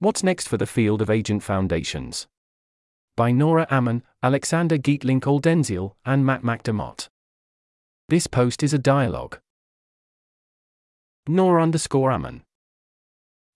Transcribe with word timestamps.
What's 0.00 0.22
next 0.22 0.46
for 0.46 0.56
the 0.56 0.66
field 0.66 1.02
of 1.02 1.10
agent 1.10 1.42
foundations? 1.42 2.28
By 3.16 3.32
Nora 3.32 3.66
Ammann, 3.68 4.02
Alexander 4.22 4.78
Gietelink 4.78 5.22
Oldenziel, 5.22 5.96
and 6.06 6.24
Matt 6.24 6.44
MacDermott. 6.44 7.08
This 8.08 8.28
post 8.28 8.62
is 8.62 8.72
a 8.72 8.78
dialogue. 8.78 9.40
Nora 11.26 11.64
underscore 11.64 12.12
Ammann. 12.12 12.42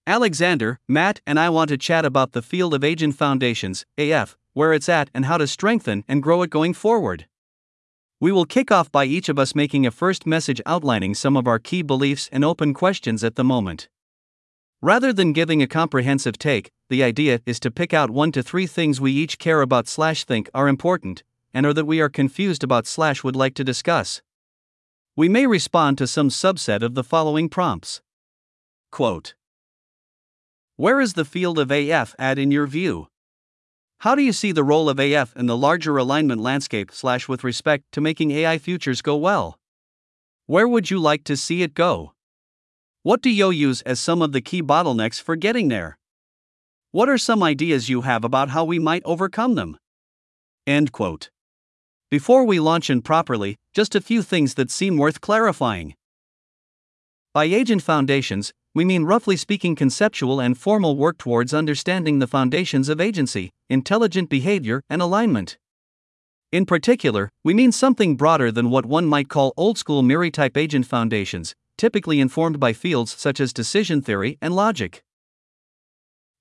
Alexander, 0.05 0.81
Matt, 0.89 1.21
and 1.29 1.39
I 1.39 1.49
want 1.49 1.69
to 1.69 1.79
chat 1.79 2.05
about 2.05 2.33
the 2.33 2.43
field 2.43 2.75
of 2.75 2.83
agent 2.83 3.15
foundations, 3.15 3.87
AF, 3.97 4.37
where 4.53 4.73
it's 4.73 4.89
at, 4.89 5.11
and 5.15 5.27
how 5.27 5.39
to 5.39 5.47
strengthen 5.47 6.03
and 6.09 6.25
grow 6.25 6.43
it 6.43 6.51
going 6.51 6.75
forward. 6.75 7.29
We 8.19 8.33
will 8.33 8.47
kick 8.47 8.73
off 8.73 8.91
by 8.91 9.05
each 9.05 9.29
of 9.29 9.39
us 9.39 9.55
making 9.55 9.87
a 9.87 9.93
first 9.93 10.27
message 10.27 10.61
outlining 10.67 11.15
some 11.15 11.37
of 11.37 11.47
our 11.47 11.61
key 11.61 11.83
beliefs 11.83 12.29
and 12.33 12.45
open 12.45 12.75
questions 12.75 13.23
at 13.23 13.37
the 13.37 13.45
moment. 13.45 13.89
Rather 14.83 15.13
than 15.13 15.33
giving 15.33 15.63
a 15.63 15.67
comprehensive 15.67 16.37
take, 16.37 16.71
the 16.91 17.03
idea 17.03 17.41
is 17.47 17.59
to 17.61 17.71
pick 17.71 17.95
out 17.95 18.11
one 18.11 18.33
to 18.33 18.43
three 18.43 18.67
things 18.67 19.01
we 19.01 19.13
each 19.13 19.39
care 19.39 19.63
about 19.63 19.89
slash 19.89 20.25
think 20.25 20.51
are 20.53 20.69
important, 20.69 21.23
and 21.55 21.65
or 21.65 21.73
that 21.73 21.87
we 21.87 22.01
are 22.01 22.11
confused 22.11 22.63
about 22.63 22.87
slash 22.87 23.25
would 23.25 23.37
like 23.37 23.55
to 23.55 23.65
discuss. 23.65 24.21
We 25.17 25.29
may 25.29 25.47
respond 25.47 25.97
to 25.99 26.07
some 26.07 26.29
subset 26.29 26.83
of 26.83 26.95
the 26.95 27.05
following 27.05 27.49
prompts. 27.49 28.03
Quote 28.91 29.35
where 30.77 31.01
is 31.01 31.13
the 31.13 31.25
field 31.25 31.61
of 31.61 31.71
AF 31.71 32.17
at 32.19 32.39
in 32.39 32.51
your 32.51 32.67
view? 32.67 33.07
How 33.99 34.17
do 34.17 34.23
you 34.23 34.33
see 34.33 34.51
the 34.51 34.65
role 34.65 34.89
of 34.89 34.99
AF 34.99 35.37
in 35.37 35.47
the 35.47 35.57
larger 35.57 35.97
alignment 35.97 36.41
landscape 36.41 36.91
slash 36.93 37.29
with 37.29 37.45
respect 37.45 37.85
to 37.93 38.01
making 38.01 38.33
AI 38.33 38.59
futures 38.59 39.01
go 39.01 39.15
well? 39.15 39.61
Where 40.47 40.67
would 40.67 40.91
you 40.91 40.99
like 40.99 41.23
to 41.25 41.37
see 41.37 41.63
it 41.63 41.75
go? 41.75 42.15
What 43.05 43.21
do 43.21 43.31
you 43.31 43.51
use 43.51 43.83
as 43.83 43.99
some 43.99 44.23
of 44.23 44.31
the 44.31 44.41
key 44.41 44.63
bottlenecks 44.63 45.21
for 45.21 45.35
getting 45.35 45.67
there? 45.67 45.99
What 46.93 47.09
are 47.09 47.19
some 47.19 47.43
ideas 47.43 47.89
you 47.89 48.03
have 48.03 48.23
about 48.23 48.51
how 48.51 48.65
we 48.65 48.79
might 48.79 49.03
overcome 49.05 49.57
them? 49.57 49.77
End 50.69 50.93
quote. 50.93 51.29
Before 52.13 52.45
we 52.45 52.61
launch 52.61 52.91
in 52.91 53.03
properly, 53.03 53.57
just 53.75 53.97
a 53.97 54.01
few 54.01 54.23
things 54.23 54.55
that 54.55 54.71
seem 54.71 54.99
worth 54.99 55.21
clarifying. 55.21 55.97
By 57.35 57.47
agent 57.47 57.83
foundations, 57.83 58.53
we 58.73 58.85
mean 58.85 59.03
roughly 59.03 59.37
speaking 59.37 59.75
conceptual 59.75 60.39
and 60.39 60.57
formal 60.57 60.97
work 60.97 61.19
towards 61.19 61.53
understanding 61.53 62.21
the 62.21 62.29
foundations 62.29 62.89
of 62.89 63.01
agency, 63.01 63.51
intelligent 63.69 64.29
behavior, 64.29 64.81
and 64.89 65.03
alignment. 65.03 65.59
In 66.53 66.67
particular, 66.67 67.31
we 67.43 67.53
mean 67.53 67.73
something 67.73 68.15
broader 68.15 68.53
than 68.53 68.71
what 68.71 68.87
one 68.87 69.07
might 69.07 69.29
call 69.29 69.55
old 69.57 69.77
school 69.77 70.03
MIRI 70.05 70.31
type 70.31 70.57
agent 70.57 70.87
foundations, 70.87 71.57
typically 71.77 72.21
informed 72.21 72.61
by 72.61 72.73
fields 72.73 73.15
such 73.19 73.41
as 73.41 73.53
decision 73.53 74.03
theory 74.03 74.39
and 74.41 74.55
logic. 74.55 75.03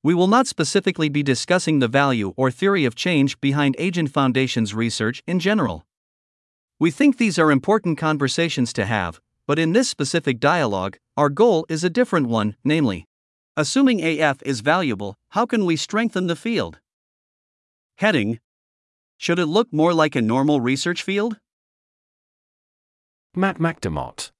We 0.03 0.13
will 0.13 0.27
not 0.27 0.47
specifically 0.47 1.09
be 1.09 1.21
discussing 1.21 1.79
the 1.79 1.87
value 1.87 2.33
or 2.35 2.49
theory 2.49 2.85
of 2.85 2.95
change 2.95 3.39
behind 3.39 3.75
agent 3.77 4.09
foundations 4.09 4.73
research 4.73 5.21
in 5.27 5.39
general. 5.39 5.85
We 6.79 6.89
think 6.89 7.17
these 7.17 7.37
are 7.37 7.51
important 7.51 7.99
conversations 7.99 8.73
to 8.73 8.85
have, 8.85 9.21
but 9.45 9.59
in 9.59 9.73
this 9.73 9.89
specific 9.89 10.39
dialogue, 10.39 10.97
our 11.15 11.29
goal 11.29 11.65
is 11.69 11.83
a 11.83 11.89
different 11.89 12.27
one, 12.27 12.55
namely, 12.63 13.05
assuming 13.55 14.03
AF 14.03 14.41
is 14.43 14.61
valuable, 14.61 15.17
how 15.29 15.45
can 15.45 15.65
we 15.65 15.75
strengthen 15.75 16.25
the 16.27 16.35
field? 16.35 16.79
Heading 17.97 18.39
Should 19.17 19.37
it 19.37 19.45
look 19.45 19.71
more 19.71 19.93
like 19.93 20.15
a 20.15 20.21
normal 20.21 20.59
research 20.61 21.03
field? 21.03 21.37
Matt 23.35 23.59
MacDermott. 23.59 24.31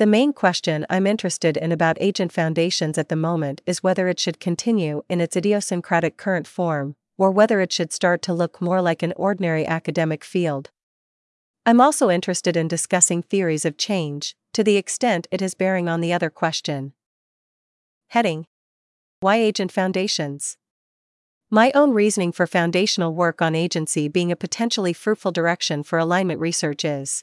The 0.00 0.06
main 0.06 0.32
question 0.32 0.86
I'm 0.88 1.06
interested 1.06 1.58
in 1.58 1.72
about 1.72 1.98
agent 2.00 2.32
foundations 2.32 2.96
at 2.96 3.10
the 3.10 3.16
moment 3.16 3.60
is 3.66 3.82
whether 3.82 4.08
it 4.08 4.18
should 4.18 4.40
continue 4.40 5.02
in 5.10 5.20
its 5.20 5.36
idiosyncratic 5.36 6.16
current 6.16 6.46
form, 6.46 6.96
or 7.18 7.30
whether 7.30 7.60
it 7.60 7.70
should 7.70 7.92
start 7.92 8.22
to 8.22 8.32
look 8.32 8.62
more 8.62 8.80
like 8.80 9.02
an 9.02 9.12
ordinary 9.16 9.66
academic 9.66 10.24
field. 10.24 10.70
I'm 11.66 11.82
also 11.82 12.08
interested 12.08 12.56
in 12.56 12.66
discussing 12.66 13.20
theories 13.20 13.66
of 13.66 13.76
change, 13.76 14.34
to 14.54 14.64
the 14.64 14.78
extent 14.78 15.26
it 15.30 15.42
has 15.42 15.52
bearing 15.52 15.86
on 15.86 16.00
the 16.00 16.14
other 16.14 16.30
question. 16.30 16.94
Heading 18.08 18.46
Why 19.20 19.36
Agent 19.36 19.70
Foundations? 19.70 20.56
My 21.50 21.72
own 21.74 21.92
reasoning 21.92 22.32
for 22.32 22.46
foundational 22.46 23.14
work 23.14 23.42
on 23.42 23.54
agency 23.54 24.08
being 24.08 24.32
a 24.32 24.36
potentially 24.36 24.94
fruitful 24.94 25.32
direction 25.32 25.82
for 25.82 25.98
alignment 25.98 26.40
research 26.40 26.86
is 26.86 27.22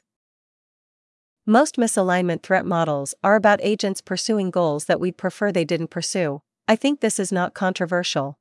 Most 1.50 1.76
misalignment 1.76 2.42
threat 2.42 2.66
models 2.66 3.14
are 3.24 3.34
about 3.34 3.60
agents 3.62 4.02
pursuing 4.02 4.50
goals 4.50 4.84
that 4.84 5.00
we'd 5.00 5.16
prefer 5.16 5.50
they 5.50 5.64
didn't 5.64 5.88
pursue. 5.88 6.42
I 6.68 6.76
think 6.76 7.00
this 7.00 7.18
is 7.18 7.32
not 7.32 7.54
controversial. 7.54 8.38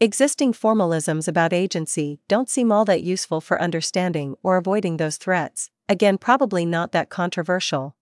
Existing 0.00 0.54
formalisms 0.54 1.28
about 1.28 1.52
agency 1.52 2.18
don't 2.28 2.48
seem 2.48 2.72
all 2.72 2.86
that 2.86 3.02
useful 3.02 3.42
for 3.42 3.60
understanding 3.60 4.36
or 4.42 4.56
avoiding 4.56 4.96
those 4.96 5.18
threats, 5.18 5.68
again, 5.86 6.16
probably 6.16 6.64
not 6.64 6.92
that 6.92 7.10
controversial. 7.10 7.94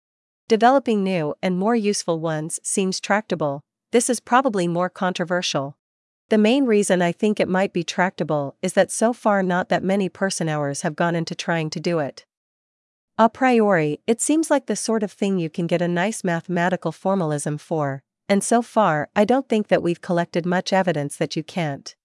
Developing 0.47 1.03
new 1.03 1.33
and 1.41 1.57
more 1.57 1.75
useful 1.75 2.19
ones 2.19 2.59
seems 2.61 2.99
tractable, 2.99 3.63
this 3.91 4.07
is 4.07 4.19
probably 4.19 4.67
more 4.67 4.87
controversial. 4.87 5.77
The 6.29 6.37
main 6.37 6.65
reason 6.67 7.01
I 7.01 7.11
think 7.11 7.39
it 7.39 7.49
might 7.49 7.73
be 7.73 7.83
tractable 7.83 8.55
is 8.61 8.73
that 8.73 8.91
so 8.91 9.13
far 9.13 9.41
not 9.41 9.69
that 9.69 9.81
many 9.81 10.09
person 10.09 10.47
hours 10.47 10.81
have 10.81 10.95
gone 10.95 11.15
into 11.15 11.33
trying 11.33 11.71
to 11.71 11.79
do 11.79 11.97
it. 11.97 12.27
A 13.15 13.29
priori, 13.29 13.99
it 14.07 14.19
seems 14.19 14.49
like 14.49 14.65
the 14.65 14.75
sort 14.75 15.03
of 15.03 15.11
thing 15.11 15.37
you 15.37 15.47
can 15.47 15.67
get 15.67 15.83
a 15.83 15.87
nice 15.87 16.23
mathematical 16.23 16.91
formalism 16.91 17.59
for, 17.59 18.01
and 18.27 18.43
so 18.43 18.63
far, 18.63 19.09
I 19.15 19.23
don't 19.23 19.47
think 19.47 19.67
that 19.67 19.83
we've 19.83 20.01
collected 20.01 20.47
much 20.47 20.73
evidence 20.73 21.17
that 21.17 21.35
you 21.35 21.43
can't. 21.43 21.95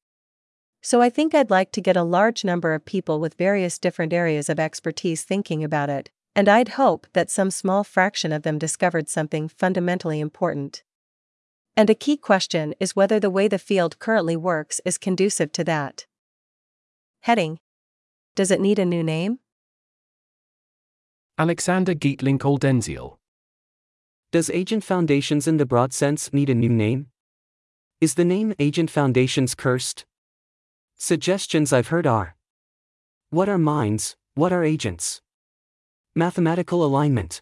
So 0.83 1.01
I 1.01 1.09
think 1.09 1.35
I'd 1.35 1.49
like 1.49 1.73
to 1.73 1.81
get 1.81 1.97
a 1.97 2.03
large 2.03 2.45
number 2.45 2.75
of 2.75 2.85
people 2.85 3.21
with 3.21 3.39
various 3.39 3.79
different 3.79 4.13
areas 4.13 4.51
of 4.51 4.61
expertise 4.61 5.25
thinking 5.25 5.65
about 5.65 5.89
it, 5.89 6.11
and 6.37 6.47
I'd 6.47 6.77
hope 6.77 7.07
that 7.15 7.31
some 7.31 7.51
small 7.51 7.85
fraction 7.85 8.31
of 8.31 8.43
them 8.43 8.59
discovered 8.59 9.09
something 9.09 9.49
fundamentally 9.49 10.21
important. 10.21 10.83
And 11.75 11.89
a 11.89 11.95
key 11.95 12.19
question 12.19 12.75
is 12.81 12.95
whether 12.95 13.19
the 13.19 13.31
way 13.31 13.49
the 13.49 13.59
field 13.59 13.99
currently 13.99 14.37
works 14.37 14.79
is 14.85 14.99
conducive 14.99 15.53
to 15.53 15.65
that. 15.65 16.05
Heading 17.23 17.61
Does 18.37 18.51
it 18.51 18.61
need 18.61 18.79
a 18.79 18.85
new 18.85 19.03
name? 19.03 19.39
Alexander 21.41 21.95
Gietelink 21.95 22.41
Oldenziel. 22.41 23.17
Does 24.33 24.51
Agent 24.51 24.83
Foundations 24.83 25.47
in 25.47 25.57
the 25.57 25.65
broad 25.65 25.93
sense 25.93 26.33
need 26.33 26.51
a 26.51 26.55
new 26.55 26.69
name? 26.69 27.07
Is 28.01 28.15
the 28.15 28.25
name 28.25 28.55
Agent 28.59 28.91
Foundations 28.91 29.55
cursed? 29.55 30.05
Suggestions 30.97 31.73
I've 31.73 31.89
heard 31.89 32.09
are 32.09 32.35
What 33.31 33.49
are 33.49 33.57
minds, 33.57 34.17
what 34.35 34.53
are 34.53 34.65
agents? 34.65 35.23
Mathematical 36.17 36.85
alignment. 36.85 37.41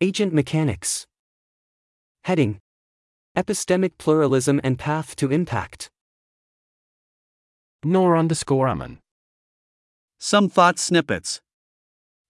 Agent 0.00 0.34
mechanics. 0.34 1.06
Heading 2.24 2.58
Epistemic 3.36 3.98
pluralism 3.98 4.60
and 4.64 4.80
path 4.80 5.14
to 5.14 5.30
impact. 5.30 5.90
Nora 7.84 8.18
underscore 8.18 8.66
Ammann. 8.66 8.98
Some 10.18 10.48
thought 10.48 10.80
snippets. 10.80 11.40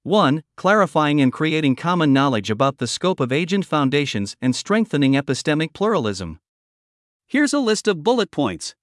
1. 0.07 0.45
Clarifying 0.57 1.21
and 1.21 1.33
creating 1.33 1.75
common 1.75 2.13
knowledge 2.13 2.49
about 2.49 2.79
the 2.79 2.87
scope 2.87 3.19
of 3.19 3.33
agent 3.33 3.65
foundations 3.65 4.37
and 4.41 4.55
strengthening 4.55 5.15
epistemic 5.15 5.73
pluralism. 5.73 6.39
Here's 7.27 7.53
a 7.53 7.59
list 7.59 7.89
of 7.89 8.05
bullet 8.05 8.31
points. 8.31 8.77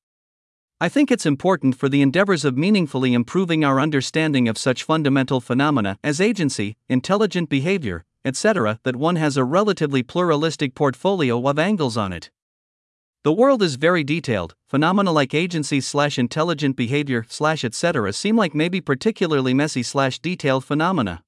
I 0.82 0.90
think 0.90 1.10
it's 1.10 1.26
important 1.26 1.78
for 1.78 1.88
the 1.88 2.02
endeavors 2.02 2.44
of 2.44 2.58
meaningfully 2.58 3.14
improving 3.14 3.64
our 3.64 3.80
understanding 3.80 4.50
of 4.50 4.58
such 4.58 4.84
fundamental 4.84 5.40
phenomena 5.40 5.98
as 6.04 6.20
agency, 6.20 6.76
intelligent 6.90 7.48
behavior, 7.48 8.04
etc., 8.26 8.82
that 8.84 8.98
one 8.98 9.16
has 9.16 9.38
a 9.38 9.46
relatively 9.46 10.04
pluralistic 10.04 10.76
portfolio 10.76 11.48
of 11.48 11.58
angles 11.58 11.96
on 11.96 12.12
it. 12.12 12.32
The 13.24 13.32
world 13.32 13.64
is 13.64 13.76
very 13.76 14.04
detailed. 14.04 14.54
Phenomena 14.68 15.14
like 15.14 15.34
agency 15.34 15.80
slash 15.80 16.20
intelligent 16.20 16.76
behavior 16.76 17.26
slash 17.30 17.64
etc. 17.64 18.12
seem 18.12 18.36
like 18.36 18.54
maybe 18.54 18.82
particularly 18.82 19.54
messy 19.54 19.82
slash 19.82 20.20
detailed 20.20 20.66
phenomena. 20.66 21.24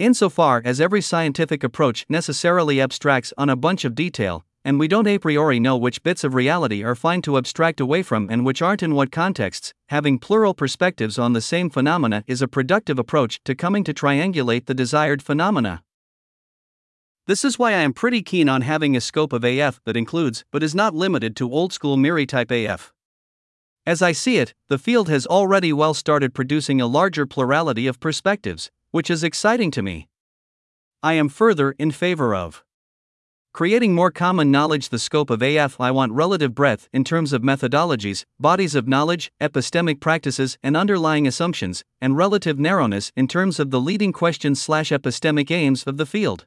Insofar 0.00 0.62
as 0.64 0.80
every 0.80 1.00
scientific 1.00 1.62
approach 1.62 2.06
necessarily 2.08 2.80
abstracts 2.80 3.32
on 3.38 3.48
a 3.48 3.54
bunch 3.54 3.84
of 3.84 3.94
detail, 3.94 4.44
and 4.64 4.80
we 4.80 4.88
don't 4.88 5.06
a 5.06 5.18
priori 5.18 5.60
know 5.60 5.76
which 5.76 6.02
bits 6.02 6.24
of 6.24 6.34
reality 6.34 6.82
are 6.82 6.96
fine 6.96 7.22
to 7.22 7.38
abstract 7.38 7.78
away 7.78 8.02
from 8.02 8.28
and 8.28 8.44
which 8.44 8.60
aren't 8.60 8.82
in 8.82 8.96
what 8.96 9.12
contexts, 9.12 9.72
having 9.90 10.18
plural 10.18 10.54
perspectives 10.54 11.20
on 11.20 11.34
the 11.34 11.40
same 11.40 11.70
phenomena 11.70 12.24
is 12.26 12.42
a 12.42 12.48
productive 12.48 12.98
approach 12.98 13.40
to 13.44 13.54
coming 13.54 13.84
to 13.84 13.94
triangulate 13.94 14.66
the 14.66 14.74
desired 14.74 15.22
phenomena. 15.22 15.84
This 17.26 17.44
is 17.44 17.58
why 17.58 17.70
I 17.72 17.82
am 17.82 17.92
pretty 17.92 18.22
keen 18.22 18.48
on 18.48 18.62
having 18.62 18.96
a 18.96 19.00
scope 19.00 19.32
of 19.32 19.42
AF 19.42 19.80
that 19.84 19.96
includes, 19.96 20.44
but 20.52 20.62
is 20.62 20.76
not 20.76 20.94
limited 20.94 21.34
to, 21.36 21.50
old 21.50 21.72
school 21.72 21.96
MIRI 21.96 22.24
type 22.24 22.52
AF. 22.52 22.92
As 23.84 24.00
I 24.00 24.12
see 24.12 24.38
it, 24.38 24.54
the 24.68 24.78
field 24.78 25.08
has 25.08 25.26
already 25.26 25.72
well 25.72 25.92
started 25.92 26.34
producing 26.34 26.80
a 26.80 26.86
larger 26.86 27.26
plurality 27.26 27.88
of 27.88 27.98
perspectives, 27.98 28.70
which 28.92 29.10
is 29.10 29.24
exciting 29.24 29.72
to 29.72 29.82
me. 29.82 30.08
I 31.02 31.14
am 31.14 31.28
further 31.28 31.74
in 31.80 31.90
favor 31.90 32.32
of 32.32 32.62
Creating 33.52 33.94
more 33.94 34.10
common 34.10 34.50
knowledge. 34.50 34.90
The 34.90 34.98
scope 34.98 35.30
of 35.30 35.42
AF 35.42 35.80
I 35.80 35.90
want 35.90 36.12
relative 36.12 36.54
breadth 36.54 36.90
in 36.92 37.04
terms 37.04 37.32
of 37.32 37.42
methodologies, 37.42 38.24
bodies 38.38 38.74
of 38.74 38.86
knowledge, 38.86 39.32
epistemic 39.40 39.98
practices, 39.98 40.58
and 40.62 40.76
underlying 40.76 41.26
assumptions, 41.26 41.82
and 42.00 42.16
relative 42.16 42.58
narrowness 42.58 43.10
in 43.16 43.26
terms 43.26 43.58
of 43.58 43.70
the 43.70 43.80
leading 43.80 44.12
questions 44.12 44.60
slash 44.60 44.90
epistemic 44.90 45.50
aims 45.50 45.84
of 45.84 45.96
the 45.96 46.06
field. 46.06 46.46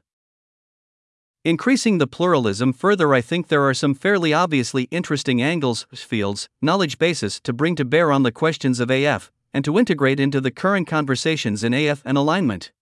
Increasing 1.42 1.96
the 1.96 2.06
pluralism 2.06 2.70
further, 2.74 3.14
I 3.14 3.22
think 3.22 3.48
there 3.48 3.66
are 3.66 3.72
some 3.72 3.94
fairly 3.94 4.34
obviously 4.34 4.82
interesting 4.90 5.40
angles, 5.40 5.86
fields, 5.94 6.50
knowledge 6.60 6.98
bases 6.98 7.40
to 7.40 7.54
bring 7.54 7.74
to 7.76 7.84
bear 7.86 8.12
on 8.12 8.24
the 8.24 8.30
questions 8.30 8.78
of 8.78 8.90
AF, 8.90 9.32
and 9.54 9.64
to 9.64 9.78
integrate 9.78 10.20
into 10.20 10.42
the 10.42 10.50
current 10.50 10.86
conversations 10.86 11.64
in 11.64 11.72
AF 11.72 12.02
and 12.04 12.18
alignment. 12.18 12.72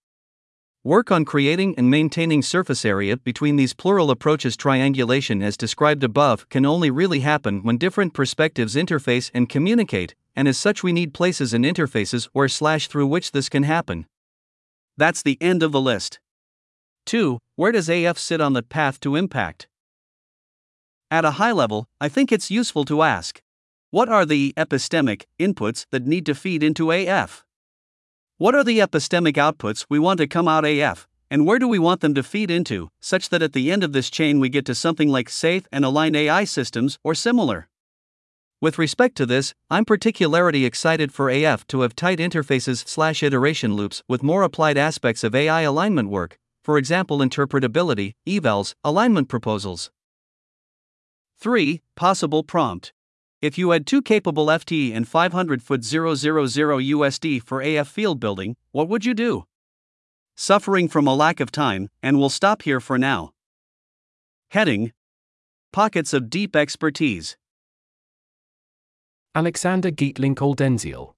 Work 0.83 1.09
on 1.09 1.23
creating 1.23 1.73
and 1.77 1.89
maintaining 1.89 2.41
surface 2.41 2.83
area 2.83 3.15
between 3.15 3.55
these 3.55 3.73
plural 3.73 4.11
approaches. 4.11 4.57
Triangulation, 4.57 5.41
as 5.41 5.55
described 5.55 6.03
above, 6.03 6.49
can 6.49 6.65
only 6.65 6.91
really 6.91 7.21
happen 7.21 7.63
when 7.63 7.77
different 7.77 8.13
perspectives 8.13 8.75
interface 8.75 9.31
and 9.33 9.47
communicate, 9.47 10.15
and 10.35 10.49
as 10.49 10.57
such, 10.57 10.83
we 10.83 10.91
need 10.91 11.13
places 11.13 11.53
and 11.53 11.63
interfaces 11.63 12.27
or 12.33 12.49
slash 12.49 12.89
through 12.89 13.07
which 13.07 13.31
this 13.31 13.47
can 13.47 13.63
happen. 13.63 14.05
That's 14.97 15.23
the 15.23 15.37
end 15.39 15.63
of 15.63 15.71
the 15.71 15.79
list. 15.79 16.19
2. 17.05 17.39
Where 17.55 17.71
does 17.71 17.89
AF 17.89 18.17
sit 18.17 18.41
on 18.41 18.53
the 18.53 18.63
path 18.63 18.99
to 19.01 19.15
impact? 19.15 19.67
At 21.11 21.25
a 21.25 21.31
high 21.31 21.51
level, 21.51 21.87
I 21.99 22.07
think 22.09 22.31
it's 22.31 22.51
useful 22.51 22.85
to 22.85 23.01
ask 23.01 23.41
what 23.91 24.09
are 24.09 24.25
the 24.25 24.53
epistemic 24.55 25.23
inputs 25.39 25.85
that 25.91 26.05
need 26.05 26.25
to 26.27 26.35
feed 26.35 26.61
into 26.61 26.91
AF? 26.91 27.43
What 28.37 28.55
are 28.55 28.63
the 28.63 28.79
epistemic 28.79 29.33
outputs 29.33 29.85
we 29.89 29.99
want 29.99 30.19
to 30.19 30.27
come 30.27 30.47
out 30.47 30.63
AF, 30.63 31.07
and 31.29 31.45
where 31.45 31.59
do 31.59 31.67
we 31.67 31.79
want 31.79 32.01
them 32.01 32.13
to 32.13 32.23
feed 32.23 32.49
into, 32.49 32.89
such 33.01 33.29
that 33.29 33.41
at 33.41 33.53
the 33.53 33.71
end 33.71 33.83
of 33.83 33.93
this 33.93 34.09
chain 34.09 34.39
we 34.39 34.49
get 34.49 34.65
to 34.65 34.75
something 34.75 35.09
like 35.09 35.29
safe 35.29 35.67
and 35.71 35.83
aligned 35.83 36.15
AI 36.15 36.43
systems 36.43 36.97
or 37.03 37.13
similar? 37.13 37.67
With 38.61 38.77
respect 38.77 39.15
to 39.17 39.25
this, 39.25 39.53
I'm 39.69 39.85
particularly 39.85 40.65
excited 40.65 41.13
for 41.13 41.29
AF 41.29 41.67
to 41.67 41.81
have 41.81 41.95
tight 41.95 42.19
interfaces 42.19 42.87
slash 42.87 43.23
iteration 43.23 43.73
loops 43.73 44.03
with 44.07 44.23
more 44.23 44.43
applied 44.43 44.77
aspects 44.77 45.23
of 45.23 45.35
AI 45.35 45.61
alignment 45.61 46.09
work, 46.09 46.38
for 46.63 46.77
example 46.77 47.19
interpretability, 47.19 48.13
evals, 48.27 48.73
alignment 48.83 49.27
proposals. 49.29 49.91
3. 51.39 51.81
Possible 51.95 52.43
prompt. 52.43 52.93
If 53.41 53.57
you 53.57 53.71
had 53.71 53.87
two 53.87 54.01
capable 54.01 54.47
FTE 54.47 54.93
and 54.93 55.07
500 55.07 55.63
foot 55.63 55.83
000 55.83 56.15
USD 56.15 57.41
for 57.41 57.61
AF 57.61 57.87
field 57.87 58.19
building, 58.19 58.57
what 58.71 58.89
would 58.89 59.05
you 59.05 59.13
do? 59.13 59.45
Suffering 60.35 60.89
from 60.89 61.07
a 61.07 61.15
lack 61.15 61.39
of 61.39 61.51
time, 61.51 61.89
and 62.03 62.19
we'll 62.19 62.29
stop 62.29 62.63
here 62.63 62.79
for 62.79 62.97
now. 62.97 63.31
Heading 64.51 64.91
Pockets 65.71 66.13
of 66.13 66.29
Deep 66.29 66.55
Expertise. 66.55 67.37
Alexander 69.35 69.91
Gietelink 69.91 70.37
Oldenziel. 70.37 71.13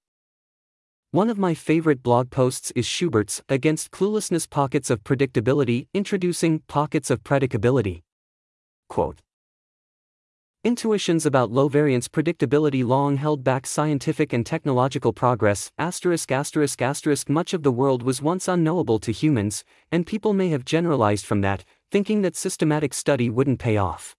One 1.14 1.28
of 1.28 1.36
my 1.36 1.52
favorite 1.52 2.02
blog 2.02 2.30
posts 2.30 2.70
is 2.74 2.86
Schubert's 2.86 3.42
Against 3.46 3.90
Cluelessness 3.90 4.48
Pockets 4.48 4.88
of 4.88 5.04
Predictability, 5.04 5.86
introducing 5.92 6.60
Pockets 6.60 7.10
of 7.10 7.22
Predicability. 7.22 8.00
Quote 8.88 9.20
Intuitions 10.64 11.26
about 11.26 11.50
low 11.50 11.68
variance 11.68 12.08
predictability 12.08 12.82
long 12.82 13.18
held 13.18 13.44
back 13.44 13.66
scientific 13.66 14.32
and 14.32 14.46
technological 14.46 15.12
progress. 15.12 15.70
Asterisk, 15.76 16.32
asterisk, 16.32 16.80
asterisk. 16.80 17.28
Much 17.28 17.52
of 17.52 17.62
the 17.62 17.70
world 17.70 18.02
was 18.02 18.22
once 18.22 18.48
unknowable 18.48 18.98
to 19.00 19.12
humans, 19.12 19.64
and 19.90 20.06
people 20.06 20.32
may 20.32 20.48
have 20.48 20.64
generalized 20.64 21.26
from 21.26 21.42
that, 21.42 21.62
thinking 21.90 22.22
that 22.22 22.36
systematic 22.36 22.94
study 22.94 23.28
wouldn't 23.28 23.58
pay 23.58 23.76
off. 23.76 24.16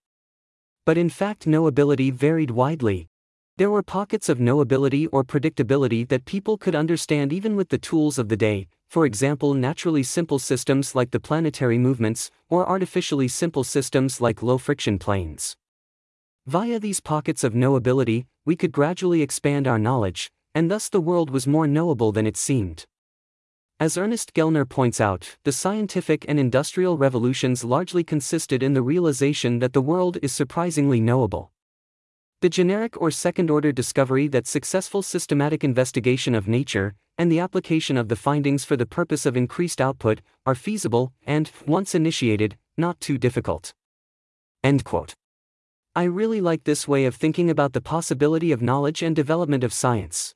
But 0.85 0.99
in 0.99 1.09
fact, 1.09 1.47
knowability 1.47 2.13
varied 2.13 2.51
widely. 2.51 3.07
There 3.55 3.69
were 3.69 3.83
pockets 3.83 4.29
of 4.29 4.39
knowability 4.39 5.07
or 5.11 5.23
predictability 5.23 6.07
that 6.09 6.25
people 6.25 6.57
could 6.57 6.73
understand 6.73 7.31
even 7.31 7.55
with 7.55 7.69
the 7.69 7.77
tools 7.77 8.17
of 8.17 8.27
the 8.27 8.35
day, 8.35 8.67
for 8.89 9.05
example, 9.05 9.53
naturally 9.53 10.01
simple 10.01 10.39
systems 10.39 10.95
like 10.95 11.11
the 11.11 11.19
planetary 11.19 11.77
movements, 11.77 12.31
or 12.49 12.67
artificially 12.67 13.27
simple 13.27 13.63
systems 13.63 14.19
like 14.19 14.41
low 14.41 14.57
friction 14.57 14.97
planes. 14.97 15.55
Via 16.47 16.79
these 16.79 16.99
pockets 16.99 17.43
of 17.43 17.53
knowability, 17.53 18.25
we 18.43 18.55
could 18.55 18.71
gradually 18.71 19.21
expand 19.21 19.67
our 19.67 19.77
knowledge, 19.77 20.31
and 20.55 20.71
thus 20.71 20.89
the 20.89 20.99
world 20.99 21.29
was 21.29 21.45
more 21.45 21.67
knowable 21.67 22.11
than 22.11 22.25
it 22.25 22.35
seemed. 22.35 22.87
As 23.79 23.99
Ernest 23.99 24.33
Gellner 24.33 24.67
points 24.67 24.99
out, 24.99 25.37
the 25.43 25.51
scientific 25.51 26.25
and 26.27 26.39
industrial 26.39 26.97
revolutions 26.97 27.63
largely 27.63 28.03
consisted 28.03 28.63
in 28.63 28.73
the 28.73 28.81
realization 28.81 29.59
that 29.59 29.73
the 29.73 29.81
world 29.81 30.17
is 30.23 30.33
surprisingly 30.33 30.99
knowable. 30.99 31.52
The 32.43 32.49
generic 32.49 33.01
or 33.01 33.09
second 33.09 33.49
order 33.49 33.71
discovery 33.71 34.27
that 34.27 34.47
successful 34.47 35.01
systematic 35.01 35.63
investigation 35.63 36.35
of 36.35 36.45
nature, 36.45 36.93
and 37.17 37.31
the 37.31 37.39
application 37.39 37.95
of 37.95 38.09
the 38.09 38.17
findings 38.17 38.65
for 38.65 38.75
the 38.75 38.85
purpose 38.85 39.25
of 39.25 39.37
increased 39.37 39.79
output, 39.79 40.19
are 40.45 40.53
feasible 40.53 41.13
and, 41.25 41.49
once 41.65 41.95
initiated, 41.95 42.57
not 42.75 42.99
too 42.99 43.17
difficult. 43.17 43.73
End 44.61 44.83
quote. 44.83 45.13
I 45.95 46.03
really 46.03 46.41
like 46.41 46.65
this 46.65 46.85
way 46.85 47.05
of 47.05 47.15
thinking 47.15 47.49
about 47.49 47.71
the 47.71 47.79
possibility 47.79 48.51
of 48.51 48.61
knowledge 48.61 49.01
and 49.01 49.15
development 49.15 49.63
of 49.63 49.71
science. 49.71 50.35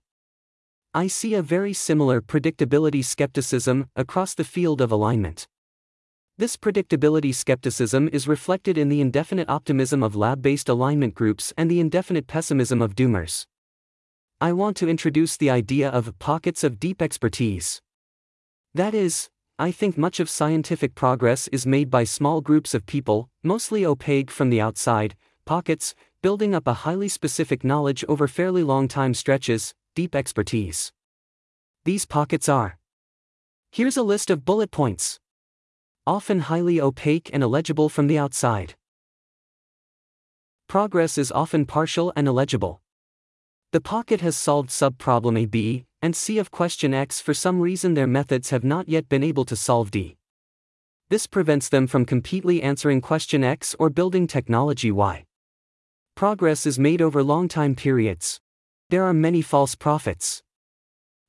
I 0.93 1.07
see 1.07 1.33
a 1.33 1.41
very 1.41 1.73
similar 1.73 2.21
predictability 2.21 3.03
skepticism 3.03 3.89
across 3.97 4.33
the 4.33 4.45
field 4.45 4.79
of 4.79 4.93
alignment. 4.93 5.45
This 6.39 6.55
predictability 6.55 7.33
skepticism 7.33 8.09
is 8.13 8.27
reflected 8.27 8.77
in 8.77 8.89
the 8.89 9.01
indefinite 9.01 9.49
optimism 9.49 10.03
of 10.03 10.15
lab 10.15 10.39
based 10.39 10.69
alignment 10.69 11.15
groups 11.15 11.51
and 11.57 11.69
the 11.69 11.79
indefinite 11.79 12.27
pessimism 12.27 12.79
of 12.79 12.93
doomers. 12.93 13.47
I 14.39 14.53
want 14.53 14.77
to 14.77 14.87
introduce 14.87 15.35
the 15.35 15.49
idea 15.49 15.89
of 15.89 16.19
pockets 16.19 16.63
of 16.63 16.79
deep 16.79 17.01
expertise. 17.01 17.81
That 18.75 18.93
is, 18.93 19.31
I 19.57 19.71
think 19.71 19.97
much 19.97 20.19
of 20.19 20.29
scientific 20.29 20.93
progress 20.93 21.47
is 21.47 21.65
made 21.65 21.89
by 21.89 22.03
small 22.03 22.41
groups 22.41 22.75
of 22.75 22.85
people, 22.85 23.29
mostly 23.41 23.83
opaque 23.83 24.29
from 24.29 24.51
the 24.51 24.61
outside, 24.61 25.15
pockets, 25.45 25.95
building 26.21 26.53
up 26.53 26.67
a 26.67 26.85
highly 26.85 27.07
specific 27.07 27.63
knowledge 27.63 28.05
over 28.07 28.27
fairly 28.27 28.61
long 28.61 28.87
time 28.87 29.15
stretches, 29.15 29.73
deep 29.95 30.13
expertise. 30.13 30.91
These 31.83 32.05
pockets 32.05 32.47
are. 32.47 32.77
Here's 33.71 33.97
a 33.97 34.03
list 34.03 34.29
of 34.29 34.45
bullet 34.45 34.69
points. 34.69 35.19
Often 36.07 36.39
highly 36.39 36.79
opaque 36.79 37.29
and 37.33 37.43
illegible 37.43 37.89
from 37.89 38.07
the 38.07 38.17
outside. 38.17 38.75
Progress 40.69 41.17
is 41.17 41.33
often 41.33 41.65
partial 41.65 42.13
and 42.15 42.29
illegible. 42.29 42.79
The 43.73 43.81
pocket 43.81 44.21
has 44.21 44.37
solved 44.37 44.69
subproblem 44.69 45.37
A, 45.37 45.45
B, 45.45 45.83
and 46.01 46.15
C 46.15 46.37
of 46.37 46.49
question 46.49 46.93
X 46.93 47.19
for 47.19 47.33
some 47.33 47.59
reason 47.59 47.93
their 47.93 48.07
methods 48.07 48.51
have 48.51 48.63
not 48.63 48.87
yet 48.87 49.09
been 49.09 49.21
able 49.21 49.43
to 49.43 49.57
solve 49.57 49.91
D. 49.91 50.15
This 51.09 51.27
prevents 51.27 51.67
them 51.67 51.87
from 51.87 52.05
completely 52.05 52.63
answering 52.63 53.01
question 53.01 53.43
X 53.43 53.75
or 53.77 53.89
building 53.89 54.27
technology 54.27 54.91
Y. 54.91 55.25
Progress 56.15 56.65
is 56.65 56.79
made 56.79 57.01
over 57.01 57.21
long 57.21 57.49
time 57.49 57.75
periods. 57.75 58.39
There 58.89 59.03
are 59.03 59.13
many 59.13 59.41
false 59.41 59.75
prophets. 59.75 60.41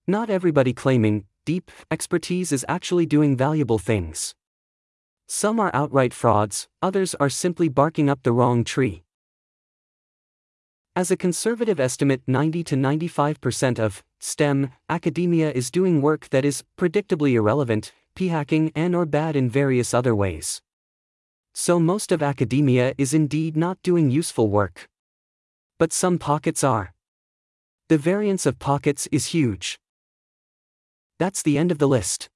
Not 0.07 0.31
everybody 0.31 0.73
claiming 0.73 1.25
deep 1.45 1.73
expertise 1.91 2.53
is 2.53 2.65
actually 2.69 3.07
doing 3.07 3.37
valuable 3.37 3.81
things. 3.81 4.37
Some 5.31 5.61
are 5.61 5.71
outright 5.75 6.15
frauds, 6.15 6.69
others 6.81 7.15
are 7.17 7.29
simply 7.29 7.69
barking 7.69 8.09
up 8.09 8.23
the 8.23 8.33
wrong 8.33 8.65
tree. 8.65 9.03
As 10.97 11.11
a 11.11 11.19
conservative 11.19 11.79
estimate, 11.79 12.23
90 12.27 12.65
to 12.65 12.77
95% 12.77 13.79
of 13.79 14.03
STEM 14.19 14.71
academia 14.89 15.53
is 15.53 15.71
doing 15.71 16.01
work 16.01 16.31
that 16.31 16.47
is 16.47 16.65
predictably 16.79 17.35
irrelevant, 17.35 17.93
p-hacking 18.15 18.73
and 18.75 18.97
or 18.97 19.05
bad 19.05 19.37
in 19.37 19.51
various 19.51 19.93
other 19.93 20.15
ways. 20.15 20.63
So 21.53 21.79
most 21.79 22.11
of 22.11 22.23
academia 22.23 22.95
is 22.97 23.13
indeed 23.13 23.55
not 23.55 23.83
doing 23.83 24.11
useful 24.11 24.49
work. 24.49 24.89
But 25.79 25.93
some 25.93 26.19
pockets 26.19 26.65
are. 26.65 26.95
The 27.89 27.99
variance 27.99 28.47
of 28.47 28.59
pockets 28.59 29.07
is 29.13 29.27
huge. 29.27 29.79
That's 31.19 31.43
the 31.43 31.59
end 31.59 31.71
of 31.71 31.79
the 31.79 31.87
list. 31.87 32.31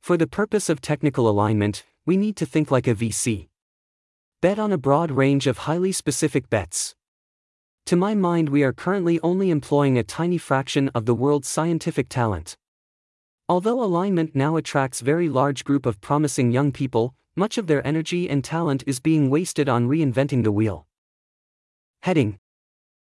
For 0.00 0.16
the 0.16 0.26
purpose 0.26 0.70
of 0.70 0.80
technical 0.80 1.28
alignment, 1.28 1.84
we 2.06 2.16
need 2.16 2.36
to 2.36 2.46
think 2.46 2.70
like 2.70 2.86
a 2.86 2.94
VC. 2.94 3.48
Bet 4.40 4.60
on 4.60 4.70
a 4.70 4.78
broad 4.78 5.10
range 5.10 5.48
of 5.48 5.58
highly 5.58 5.90
specific 5.90 6.48
bets. 6.48 6.94
To 7.86 7.96
my 7.96 8.14
mind, 8.14 8.48
we 8.48 8.62
are 8.62 8.72
currently 8.72 9.18
only 9.20 9.50
employing 9.50 9.98
a 9.98 10.04
tiny 10.04 10.38
fraction 10.38 10.88
of 10.94 11.04
the 11.04 11.14
world's 11.14 11.48
scientific 11.48 12.08
talent. 12.08 12.56
Although 13.48 13.82
alignment 13.82 14.36
now 14.36 14.56
attracts 14.56 15.00
very 15.00 15.28
large 15.28 15.64
group 15.64 15.84
of 15.84 16.00
promising 16.00 16.52
young 16.52 16.70
people, 16.70 17.14
much 17.34 17.58
of 17.58 17.66
their 17.66 17.86
energy 17.86 18.30
and 18.30 18.42
talent 18.42 18.84
is 18.86 19.00
being 19.00 19.28
wasted 19.28 19.68
on 19.68 19.88
reinventing 19.88 20.44
the 20.44 20.52
wheel. 20.52 20.86
Heading 22.02 22.38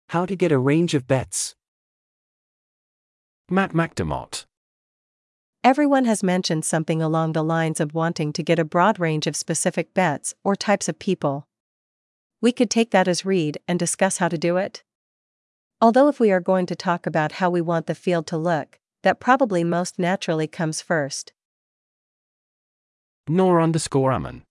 How 0.10 0.26
to 0.28 0.36
get 0.36 0.52
a 0.52 0.60
range 0.60 0.94
of 0.94 1.08
bets. 1.08 1.56
Matt 3.50 3.74
MacDermott. 3.74 4.46
Everyone 5.64 6.06
has 6.06 6.24
mentioned 6.24 6.66
something 6.66 7.04
along 7.04 7.34
the 7.34 7.44
lines 7.44 7.80
of 7.80 7.94
wanting 7.94 8.34
to 8.34 8.42
get 8.42 8.58
a 8.58 8.66
broad 8.66 9.00
range 9.00 9.28
of 9.28 9.36
specific 9.36 9.94
bets 9.94 10.34
or 10.44 10.56
types 10.56 10.90
of 10.90 10.98
people. 10.98 11.46
We 12.42 12.52
could 12.52 12.72
take 12.72 12.90
that 12.92 13.08
as 13.08 13.26
read 13.26 13.60
and 13.68 13.78
discuss 13.78 14.18
how 14.18 14.28
to 14.28 14.40
do 14.40 14.58
it. 14.58 14.82
Although, 15.80 16.08
if 16.08 16.20
we 16.20 16.32
are 16.32 16.40
going 16.40 16.66
to 16.66 16.76
talk 16.76 17.06
about 17.06 17.34
how 17.34 17.52
we 17.52 17.62
want 17.62 17.86
the 17.86 17.94
field 17.94 18.26
to 18.28 18.38
look, 18.38 18.80
that 19.04 19.20
probably 19.20 19.64
most 19.64 20.00
naturally 20.00 20.48
comes 20.48 20.82
first. 20.82 21.32
Nora 23.28 23.64
underscore 23.64 24.12
Ammann. 24.12 24.42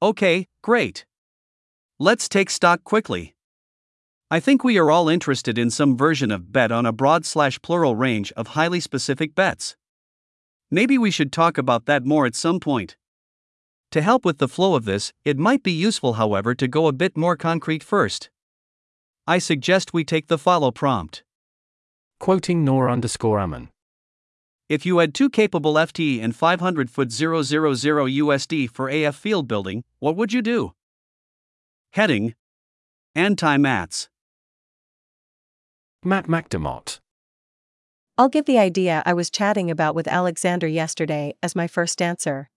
Okay, 0.00 0.46
great. 0.62 1.04
Let's 1.98 2.26
take 2.26 2.48
stock 2.48 2.84
quickly. 2.84 3.34
I 4.30 4.40
think 4.40 4.64
we 4.64 4.78
are 4.78 4.90
all 4.90 5.10
interested 5.10 5.58
in 5.58 5.68
some 5.68 5.94
version 5.94 6.30
of 6.30 6.52
bet 6.52 6.72
on 6.72 6.86
a 6.86 6.92
broad 6.92 7.26
slash 7.26 7.60
plural 7.60 7.96
range 7.96 8.32
of 8.32 8.48
highly 8.48 8.80
specific 8.80 9.34
bets. 9.34 9.76
Maybe 10.70 10.96
we 10.96 11.10
should 11.10 11.32
talk 11.32 11.58
about 11.58 11.86
that 11.86 12.04
more 12.04 12.26
at 12.26 12.36
some 12.36 12.60
point. 12.60 12.96
To 13.90 14.00
help 14.00 14.24
with 14.24 14.38
the 14.38 14.46
flow 14.46 14.76
of 14.76 14.84
this, 14.84 15.12
it 15.24 15.36
might 15.36 15.64
be 15.64 15.72
useful, 15.72 16.12
however, 16.12 16.54
to 16.54 16.68
go 16.68 16.86
a 16.86 16.92
bit 16.92 17.16
more 17.16 17.36
concrete 17.36 17.82
first. 17.82 18.30
I 19.26 19.38
suggest 19.38 19.92
we 19.92 20.04
take 20.04 20.28
the 20.28 20.38
follow 20.38 20.70
prompt. 20.70 21.24
Quoting 22.20 22.64
Nora 22.64 22.92
underscore 22.92 23.38
Ammann. 23.38 23.68
If 24.68 24.86
you 24.86 24.98
had 24.98 25.12
two 25.12 25.28
capable 25.28 25.74
FTE 25.74 26.22
and 26.22 26.36
500 26.36 26.88
foot 26.88 27.10
000 27.10 27.42
USD 27.42 28.70
for 28.70 28.88
AF 28.88 29.16
field 29.16 29.48
building, 29.48 29.82
what 29.98 30.14
would 30.14 30.32
you 30.32 30.40
do? 30.40 30.74
Heading 31.94 32.34
Anti 33.16 33.56
MATS. 33.56 34.08
Matt 36.04 36.28
MacDermott. 36.28 37.00
I'll 38.20 38.28
give 38.28 38.44
the 38.44 38.58
idea 38.58 39.02
I 39.06 39.14
was 39.14 39.30
chatting 39.30 39.70
about 39.70 39.94
with 39.94 40.06
Alexander 40.06 40.68
yesterday 40.68 41.32
as 41.42 41.56
my 41.56 41.66
first 41.66 42.02
answer. 42.02 42.50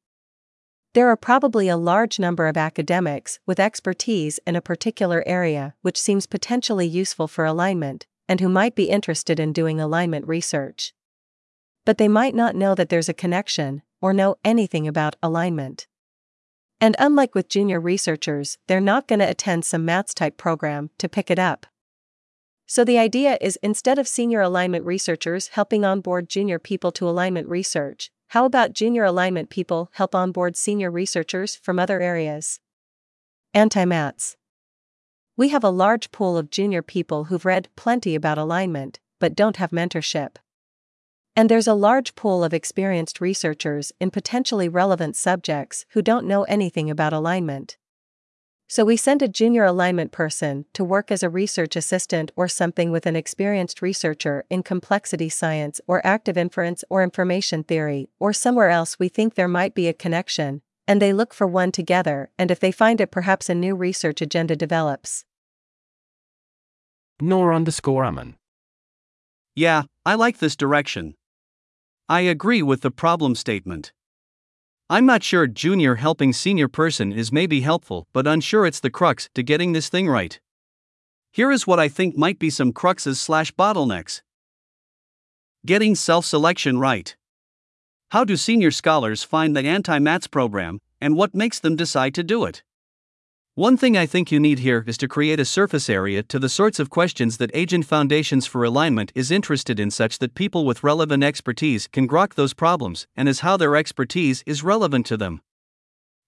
There 0.93 1.07
are 1.07 1.15
probably 1.15 1.69
a 1.69 1.77
large 1.77 2.19
number 2.19 2.47
of 2.47 2.57
academics 2.57 3.39
with 3.45 3.61
expertise 3.61 4.41
in 4.45 4.57
a 4.57 4.61
particular 4.61 5.23
area 5.25 5.73
which 5.81 6.01
seems 6.01 6.25
potentially 6.25 6.85
useful 6.85 7.29
for 7.29 7.45
alignment, 7.45 8.07
and 8.27 8.41
who 8.41 8.49
might 8.49 8.75
be 8.75 8.89
interested 8.89 9.39
in 9.39 9.53
doing 9.53 9.79
alignment 9.79 10.27
research. 10.27 10.93
But 11.85 11.97
they 11.97 12.09
might 12.09 12.35
not 12.35 12.57
know 12.57 12.75
that 12.75 12.89
there's 12.89 13.07
a 13.07 13.13
connection, 13.13 13.83
or 14.01 14.11
know 14.11 14.35
anything 14.43 14.85
about 14.85 15.15
alignment. 15.23 15.87
And 16.81 16.93
unlike 16.99 17.33
with 17.33 17.47
junior 17.47 17.79
researchers, 17.79 18.57
they're 18.67 18.81
not 18.81 19.07
going 19.07 19.19
to 19.19 19.29
attend 19.29 19.63
some 19.63 19.85
MATS 19.85 20.13
type 20.13 20.35
program 20.35 20.89
to 20.97 21.07
pick 21.07 21.31
it 21.31 21.39
up. 21.39 21.67
So 22.65 22.83
the 22.83 22.97
idea 22.97 23.37
is 23.41 23.59
instead 23.61 23.99
of 23.99 24.07
senior 24.07 24.41
alignment 24.41 24.85
researchers 24.85 25.49
helping 25.49 25.83
onboard 25.83 26.29
junior 26.29 26.59
people 26.59 26.91
to 26.93 27.07
alignment 27.07 27.47
research, 27.47 28.11
how 28.29 28.45
about 28.45 28.73
junior 28.73 29.03
alignment 29.03 29.49
people 29.49 29.89
help 29.93 30.15
onboard 30.15 30.55
senior 30.55 30.89
researchers 30.89 31.55
from 31.55 31.77
other 31.77 32.01
areas? 32.01 32.59
Anti-MATS. 33.53 34.37
We 35.37 35.49
have 35.49 35.63
a 35.63 35.69
large 35.69 36.11
pool 36.11 36.37
of 36.37 36.49
junior 36.49 36.81
people 36.81 37.25
who've 37.25 37.45
read 37.45 37.69
plenty 37.75 38.15
about 38.15 38.37
alignment, 38.37 38.99
but 39.19 39.35
don't 39.35 39.57
have 39.57 39.71
mentorship. 39.71 40.37
And 41.35 41.49
there's 41.49 41.67
a 41.67 41.73
large 41.73 42.15
pool 42.15 42.43
of 42.43 42.53
experienced 42.53 43.19
researchers 43.19 43.91
in 43.99 44.11
potentially 44.11 44.69
relevant 44.69 45.15
subjects 45.15 45.85
who 45.89 46.01
don't 46.01 46.27
know 46.27 46.43
anything 46.43 46.89
about 46.89 47.13
alignment. 47.13 47.77
So 48.73 48.83
we 48.83 48.97
send 48.97 49.21
a 49.21 49.27
junior 49.27 49.65
alignment 49.65 50.11
person 50.11 50.65
to 50.73 50.83
work 50.83 51.11
as 51.11 51.21
a 51.21 51.29
research 51.29 51.75
assistant 51.75 52.31
or 52.35 52.47
something 52.47 52.89
with 52.89 53.05
an 53.05 53.15
experienced 53.15 53.83
researcher 53.83 54.45
in 54.49 54.63
complexity 54.63 55.29
science 55.29 55.79
or 55.85 56.03
active 56.03 56.39
inference 56.39 56.83
or 56.89 57.03
information 57.03 57.63
theory 57.63 58.09
or 58.19 58.33
somewhere 58.33 58.71
else 58.71 58.97
we 58.97 59.09
think 59.09 59.35
there 59.35 59.47
might 59.47 59.75
be 59.75 59.87
a 59.87 59.93
connection, 59.93 60.63
and 60.87 60.99
they 60.99 61.13
look 61.13 61.35
for 61.35 61.45
one 61.45 61.71
together, 61.71 62.31
and 62.39 62.49
if 62.49 62.59
they 62.59 62.71
find 62.71 62.99
it, 62.99 63.11
perhaps 63.11 63.47
a 63.47 63.53
new 63.53 63.75
research 63.75 64.21
agenda 64.23 64.55
develops. 64.55 65.23
Nora 67.21 67.55
underscore 67.55 68.03
Ammann. 68.05 68.33
Yeah, 69.55 69.83
I 70.03 70.15
like 70.15 70.39
this 70.39 70.55
direction. 70.55 71.13
I 72.09 72.21
agree 72.21 72.63
with 72.63 72.81
the 72.81 72.89
problem 72.89 73.35
statement. 73.35 73.93
I'm 74.93 75.07
not 75.07 75.23
sure 75.23 75.47
junior 75.47 75.95
helping 75.95 76.33
senior 76.33 76.67
person 76.67 77.11
is 77.11 77.31
maybe 77.31 77.61
helpful, 77.61 78.05
but 78.13 78.27
unsure 78.27 78.67
it's 78.67 78.79
the 78.79 78.91
crux 78.91 79.27
to 79.33 79.41
getting 79.41 79.73
this 79.73 79.89
thing 79.89 80.07
right. 80.07 80.39
Here 81.31 81.51
is 81.51 81.65
what 81.65 81.79
I 81.79 81.87
think 81.87 82.15
might 82.15 82.37
be 82.37 82.51
some 82.51 82.71
cruxes 82.71 83.15
slash 83.15 83.51
bottlenecks. 83.55 84.21
Getting 85.65 85.95
self 85.95 86.27
selection 86.27 86.77
right. 86.77 87.15
How 88.11 88.23
do 88.23 88.37
senior 88.37 88.69
scholars 88.69 89.23
find 89.23 89.55
the 89.55 89.65
anti 89.65 89.97
MATS 89.97 90.27
program, 90.27 90.79
and 91.01 91.15
what 91.15 91.33
makes 91.33 91.59
them 91.59 91.75
decide 91.75 92.13
to 92.13 92.21
do 92.21 92.45
it? 92.45 92.61
One 93.55 93.77
thing 93.77 93.95
I 93.95 94.07
think 94.07 94.31
you 94.31 94.39
need 94.39 94.57
here 94.59 94.83
is 94.87 94.97
to 94.97 95.07
create 95.07 95.39
a 95.39 95.45
surface 95.45 95.87
area 95.87 96.23
to 96.23 96.39
the 96.39 96.49
sorts 96.49 96.79
of 96.79 96.89
questions 96.89 97.37
that 97.37 97.51
Agent 97.53 97.85
Foundations 97.85 98.47
for 98.47 98.63
Alignment 98.63 99.11
is 99.13 99.29
interested 99.29 99.79
in, 99.79 99.91
such 99.91 100.17
that 100.17 100.33
people 100.33 100.65
with 100.65 100.81
relevant 100.81 101.23
expertise 101.23 101.87
can 101.87 102.07
grok 102.07 102.33
those 102.33 102.55
problems 102.55 103.05
and 103.15 103.29
as 103.29 103.41
how 103.41 103.55
their 103.55 103.75
expertise 103.75 104.43
is 104.47 104.63
relevant 104.63 105.05
to 105.05 105.17
them. 105.17 105.39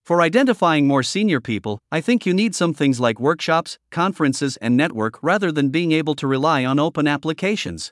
For 0.03 0.22
identifying 0.22 0.86
more 0.86 1.01
senior 1.01 1.41
people, 1.41 1.79
I 1.91 2.00
think 2.00 2.27
you 2.27 2.34
need 2.36 2.53
some 2.53 2.75
things 2.75 3.00
like 3.00 3.20
workshops, 3.20 3.79
conferences, 3.89 4.55
and 4.58 4.77
network 4.77 5.17
rather 5.24 5.51
than 5.51 5.70
being 5.70 5.94
able 5.94 6.13
to 6.17 6.27
rely 6.27 6.63
on 6.63 6.77
open 6.77 7.08
applications. 7.08 7.91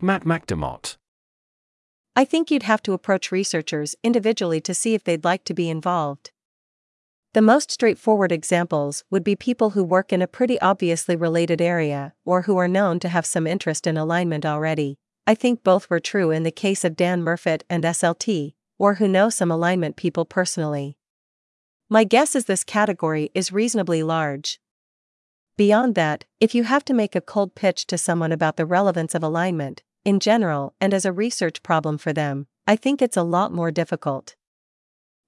Matt 0.00 0.24
MacDermott. 0.24 0.96
I 2.16 2.24
think 2.24 2.50
you'd 2.50 2.62
have 2.62 2.82
to 2.84 2.94
approach 2.94 3.30
researchers 3.30 3.94
individually 4.02 4.62
to 4.62 4.72
see 4.72 4.94
if 4.94 5.04
they'd 5.04 5.22
like 5.22 5.44
to 5.44 5.52
be 5.52 5.68
involved. 5.68 6.30
The 7.34 7.42
most 7.42 7.70
straightforward 7.70 8.32
examples 8.32 9.04
would 9.10 9.22
be 9.22 9.36
people 9.36 9.70
who 9.70 9.84
work 9.84 10.14
in 10.14 10.22
a 10.22 10.26
pretty 10.26 10.58
obviously 10.60 11.14
related 11.14 11.60
area, 11.60 12.14
or 12.24 12.42
who 12.42 12.56
are 12.56 12.66
known 12.66 12.98
to 13.00 13.08
have 13.10 13.26
some 13.26 13.46
interest 13.46 13.86
in 13.86 13.98
alignment 13.98 14.46
already. 14.46 14.98
I 15.26 15.34
think 15.34 15.62
both 15.62 15.90
were 15.90 16.00
true 16.00 16.30
in 16.30 16.42
the 16.42 16.50
case 16.50 16.84
of 16.84 16.96
Dan 16.96 17.22
Murfet 17.22 17.64
and 17.68 17.84
SLT, 17.84 18.54
or 18.78 18.94
who 18.94 19.06
know 19.06 19.28
some 19.28 19.50
alignment 19.50 19.96
people 19.96 20.24
personally. 20.24 20.96
My 21.90 22.04
guess 22.04 22.34
is 22.34 22.46
this 22.46 22.64
category 22.64 23.30
is 23.34 23.52
reasonably 23.52 24.02
large. 24.02 24.58
Beyond 25.58 25.96
that, 25.96 26.24
if 26.40 26.54
you 26.54 26.64
have 26.64 26.84
to 26.86 26.94
make 26.94 27.14
a 27.14 27.20
cold 27.20 27.54
pitch 27.54 27.86
to 27.88 27.98
someone 27.98 28.32
about 28.32 28.56
the 28.56 28.64
relevance 28.64 29.14
of 29.14 29.22
alignment, 29.22 29.82
in 30.02 30.18
general 30.18 30.72
and 30.80 30.94
as 30.94 31.04
a 31.04 31.12
research 31.12 31.62
problem 31.62 31.98
for 31.98 32.14
them, 32.14 32.46
I 32.66 32.76
think 32.76 33.02
it's 33.02 33.18
a 33.18 33.22
lot 33.22 33.52
more 33.52 33.70
difficult. 33.70 34.34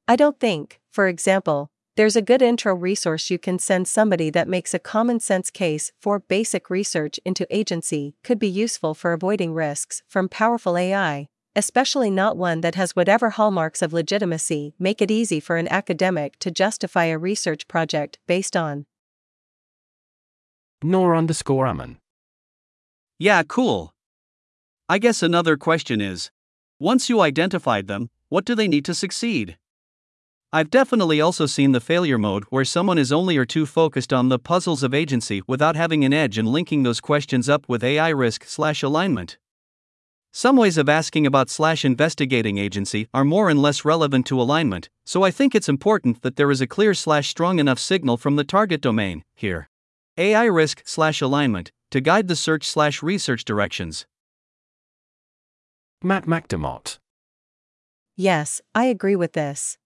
I 0.09 0.17
don't 0.17 0.41
think, 0.41 0.81
for 0.91 1.07
example, 1.07 1.71
there's 2.01 2.17
a 2.17 2.23
good 2.23 2.41
intro 2.41 2.75
resource 2.75 3.29
you 3.29 3.39
can 3.39 3.59
send 3.59 3.87
somebody 3.87 4.31
that 4.31 4.49
makes 4.49 4.73
a 4.73 4.79
common 4.79 5.21
sense 5.21 5.51
case 5.51 5.93
for 6.01 6.19
basic 6.19 6.71
research 6.71 7.21
into 7.27 7.47
agency 7.55 8.15
could 8.25 8.39
be 8.39 8.49
useful 8.49 8.95
for 8.95 9.13
avoiding 9.13 9.53
risks 9.53 10.03
from 10.09 10.27
powerful 10.27 10.79
AI, 10.79 11.27
especially 11.55 12.11
not 12.11 12.39
one 12.39 12.63
that 12.63 12.75
has 12.75 12.97
whatever 12.97 13.29
hallmarks 13.29 13.83
of 13.83 13.93
legitimacy 13.93 14.73
make 14.79 15.03
it 15.03 15.11
easy 15.11 15.41
for 15.41 15.59
an 15.59 15.69
academic 15.69 16.39
to 16.39 16.51
justify 16.51 17.05
a 17.05 17.19
research 17.19 17.69
project 17.69 18.19
based 18.27 18.57
on. 18.57 18.87
Nora 20.83 21.19
underscore 21.19 21.67
Ammann. 21.67 21.99
Yeah, 23.19 23.43
cool. 23.43 23.93
I 24.89 24.97
guess 24.97 25.23
another 25.23 25.59
question 25.59 26.01
is 26.01 26.31
once 26.79 27.11
you 27.11 27.21
identified 27.21 27.89
them, 27.89 28.09
what 28.31 28.47
do 28.47 28.55
they 28.55 28.69
need 28.69 28.87
to 28.87 28.95
succeed? 28.95 29.59
I've 30.53 30.71
definitely 30.71 31.21
also 31.21 31.47
seen 31.47 31.71
the 31.71 31.81
failure 31.81 32.19
mode 32.19 32.43
where 32.51 32.65
someone 32.65 32.99
is 32.99 33.13
only 33.13 33.37
or 33.37 33.45
too 33.45 33.67
focused 33.67 34.13
on 34.13 34.31
the 34.31 34.39
puzzles 34.39 34.83
of 34.83 34.93
agency 34.93 35.43
without 35.47 35.77
having 35.77 36.05
an 36.05 36.13
edge 36.13 36.39
and 36.39 36.49
linking 36.49 36.83
those 36.83 37.01
questions 37.01 37.49
up 37.49 37.69
with 37.69 37.85
AI 37.85 38.09
risk 38.09 38.45
slash 38.47 38.83
alignment. 38.83 39.39
Some 40.33 40.57
ways 40.57 40.77
of 40.77 40.89
asking 40.89 41.25
about 41.25 41.51
slash 41.51 41.85
investigating 41.85 42.59
agency 42.59 43.07
are 43.15 43.25
more 43.25 43.49
and 43.49 43.63
less 43.63 43.85
relevant 43.85 44.27
to 44.27 44.41
alignment, 44.41 44.89
so 45.05 45.23
I 45.23 45.31
think 45.31 45.55
it's 45.55 45.69
important 45.69 46.23
that 46.23 46.35
there 46.35 46.51
is 46.51 46.61
a 46.61 46.67
clear 46.67 46.95
slash 46.95 47.29
strong 47.29 47.61
enough 47.61 47.79
signal 47.79 48.17
from 48.17 48.35
the 48.35 48.45
target 48.45 48.81
domain 48.81 49.23
here. 49.37 49.69
AI 50.19 50.45
risk 50.45 50.83
slash 50.85 51.21
alignment 51.21 51.71
to 51.93 52.01
guide 52.01 52.27
the 52.27 52.35
search 52.35 52.67
slash 52.67 53.05
research 53.05 53.45
directions. 53.45 54.05
Matt 56.03 56.27
MacDermott. 56.27 56.99
Yes, 58.17 58.61
I 58.75 58.87
agree 58.87 59.17
with 59.17 59.33
this. 59.33 59.79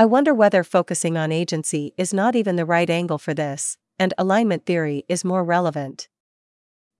I 0.00 0.04
wonder 0.04 0.32
whether 0.32 0.62
focusing 0.62 1.16
on 1.16 1.32
agency 1.32 1.92
is 1.96 2.14
not 2.14 2.36
even 2.36 2.54
the 2.54 2.64
right 2.64 2.88
angle 2.88 3.18
for 3.18 3.34
this, 3.34 3.78
and 3.98 4.14
alignment 4.16 4.64
theory 4.64 5.04
is 5.08 5.24
more 5.24 5.42
relevant. 5.42 6.06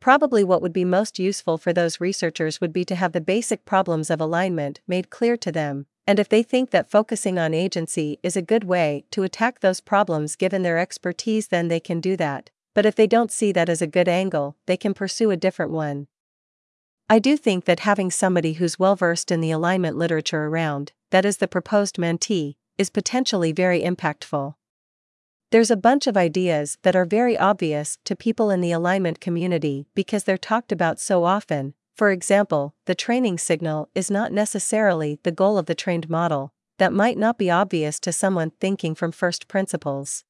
Probably 0.00 0.42
what 0.42 0.60
would 0.62 0.72
be 0.72 0.84
most 0.84 1.16
useful 1.16 1.58
for 1.58 1.72
those 1.72 2.00
researchers 2.00 2.60
would 2.60 2.72
be 2.72 2.84
to 2.86 2.96
have 2.96 3.12
the 3.12 3.20
basic 3.20 3.64
problems 3.64 4.10
of 4.10 4.20
alignment 4.20 4.80
made 4.88 5.10
clear 5.10 5.36
to 5.36 5.52
them, 5.52 5.86
and 6.08 6.18
if 6.18 6.28
they 6.28 6.42
think 6.42 6.70
that 6.70 6.90
focusing 6.90 7.38
on 7.38 7.54
agency 7.54 8.18
is 8.24 8.36
a 8.36 8.42
good 8.42 8.64
way 8.64 9.04
to 9.12 9.22
attack 9.22 9.60
those 9.60 9.80
problems 9.80 10.34
given 10.34 10.62
their 10.62 10.78
expertise, 10.78 11.46
then 11.46 11.68
they 11.68 11.78
can 11.78 12.00
do 12.00 12.16
that, 12.16 12.50
but 12.74 12.84
if 12.84 12.96
they 12.96 13.06
don't 13.06 13.30
see 13.30 13.52
that 13.52 13.68
as 13.68 13.80
a 13.80 13.86
good 13.86 14.08
angle, 14.08 14.56
they 14.66 14.76
can 14.76 14.92
pursue 14.92 15.30
a 15.30 15.36
different 15.36 15.70
one. 15.70 16.08
I 17.08 17.20
do 17.20 17.36
think 17.36 17.64
that 17.66 17.80
having 17.80 18.10
somebody 18.10 18.54
who's 18.54 18.80
well 18.80 18.96
versed 18.96 19.30
in 19.30 19.40
the 19.40 19.52
alignment 19.52 19.96
literature 19.96 20.46
around, 20.46 20.92
that 21.10 21.24
is 21.24 21.36
the 21.36 21.48
proposed 21.48 21.94
mentee, 21.96 22.56
is 22.78 22.88
potentially 22.90 23.52
very 23.52 23.82
impactful. 23.82 24.54
There's 25.50 25.70
a 25.70 25.76
bunch 25.76 26.06
of 26.06 26.16
ideas 26.16 26.78
that 26.82 26.94
are 26.94 27.04
very 27.04 27.36
obvious 27.36 27.98
to 28.04 28.14
people 28.14 28.50
in 28.50 28.60
the 28.60 28.72
alignment 28.72 29.20
community 29.20 29.86
because 29.94 30.24
they're 30.24 30.38
talked 30.38 30.72
about 30.72 31.00
so 31.00 31.24
often. 31.24 31.74
For 31.96 32.10
example, 32.10 32.74
the 32.86 32.94
training 32.94 33.38
signal 33.38 33.88
is 33.94 34.10
not 34.10 34.30
necessarily 34.30 35.18
the 35.22 35.32
goal 35.32 35.58
of 35.58 35.66
the 35.66 35.74
trained 35.74 36.08
model, 36.08 36.52
that 36.78 36.92
might 36.92 37.18
not 37.18 37.38
be 37.38 37.50
obvious 37.50 37.98
to 38.00 38.12
someone 38.12 38.52
thinking 38.60 38.94
from 38.94 39.10
first 39.10 39.48
principles. 39.48 40.24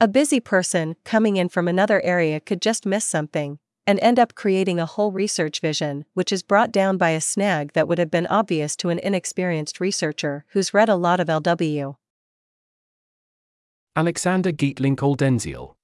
A 0.00 0.08
busy 0.08 0.40
person 0.40 0.96
coming 1.04 1.36
in 1.36 1.48
from 1.48 1.68
another 1.68 2.00
area 2.02 2.40
could 2.40 2.60
just 2.60 2.84
miss 2.84 3.04
something, 3.04 3.60
and 3.92 4.00
end 4.00 4.18
up 4.18 4.34
creating 4.34 4.80
a 4.80 4.86
whole 4.86 5.12
research 5.12 5.60
vision 5.60 6.06
which 6.14 6.32
is 6.32 6.42
brought 6.42 6.72
down 6.72 6.96
by 6.96 7.10
a 7.10 7.20
snag 7.20 7.74
that 7.74 7.86
would 7.86 7.98
have 7.98 8.10
been 8.10 8.26
obvious 8.28 8.74
to 8.74 8.88
an 8.88 8.98
inexperienced 8.98 9.80
researcher 9.80 10.46
who's 10.52 10.72
read 10.72 10.88
a 10.88 10.96
lot 10.96 11.20
of 11.20 11.28
LW. 11.28 11.96
Alexander 13.94 14.50
Gietelink 14.50 14.96
Oldenziel. 15.00 15.74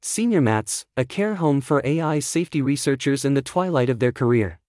Senior 0.00 0.40
MATS, 0.40 0.86
a 0.96 1.04
care 1.04 1.34
home 1.34 1.60
for 1.60 1.82
AI 1.84 2.20
safety 2.20 2.62
researchers 2.62 3.24
in 3.24 3.34
the 3.34 3.42
twilight 3.42 3.90
of 3.90 3.98
their 3.98 4.12
career. 4.12 4.60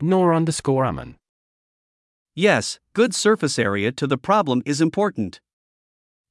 Nora 0.00 0.36
underscore 0.36 0.84
Ammann. 0.84 1.16
Yes, 2.36 2.78
good 2.92 3.16
surface 3.16 3.58
area 3.58 3.90
to 3.90 4.06
the 4.06 4.16
problem 4.16 4.62
is 4.64 4.80
important. 4.80 5.40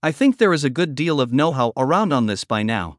I 0.02 0.14
think 0.14 0.38
there 0.38 0.54
is 0.54 0.64
a 0.64 0.70
good 0.70 0.96
deal 0.96 1.20
of 1.20 1.34
know 1.34 1.52
how 1.52 1.74
around 1.76 2.14
on 2.14 2.28
this 2.28 2.46
by 2.46 2.64
now. 2.64 2.98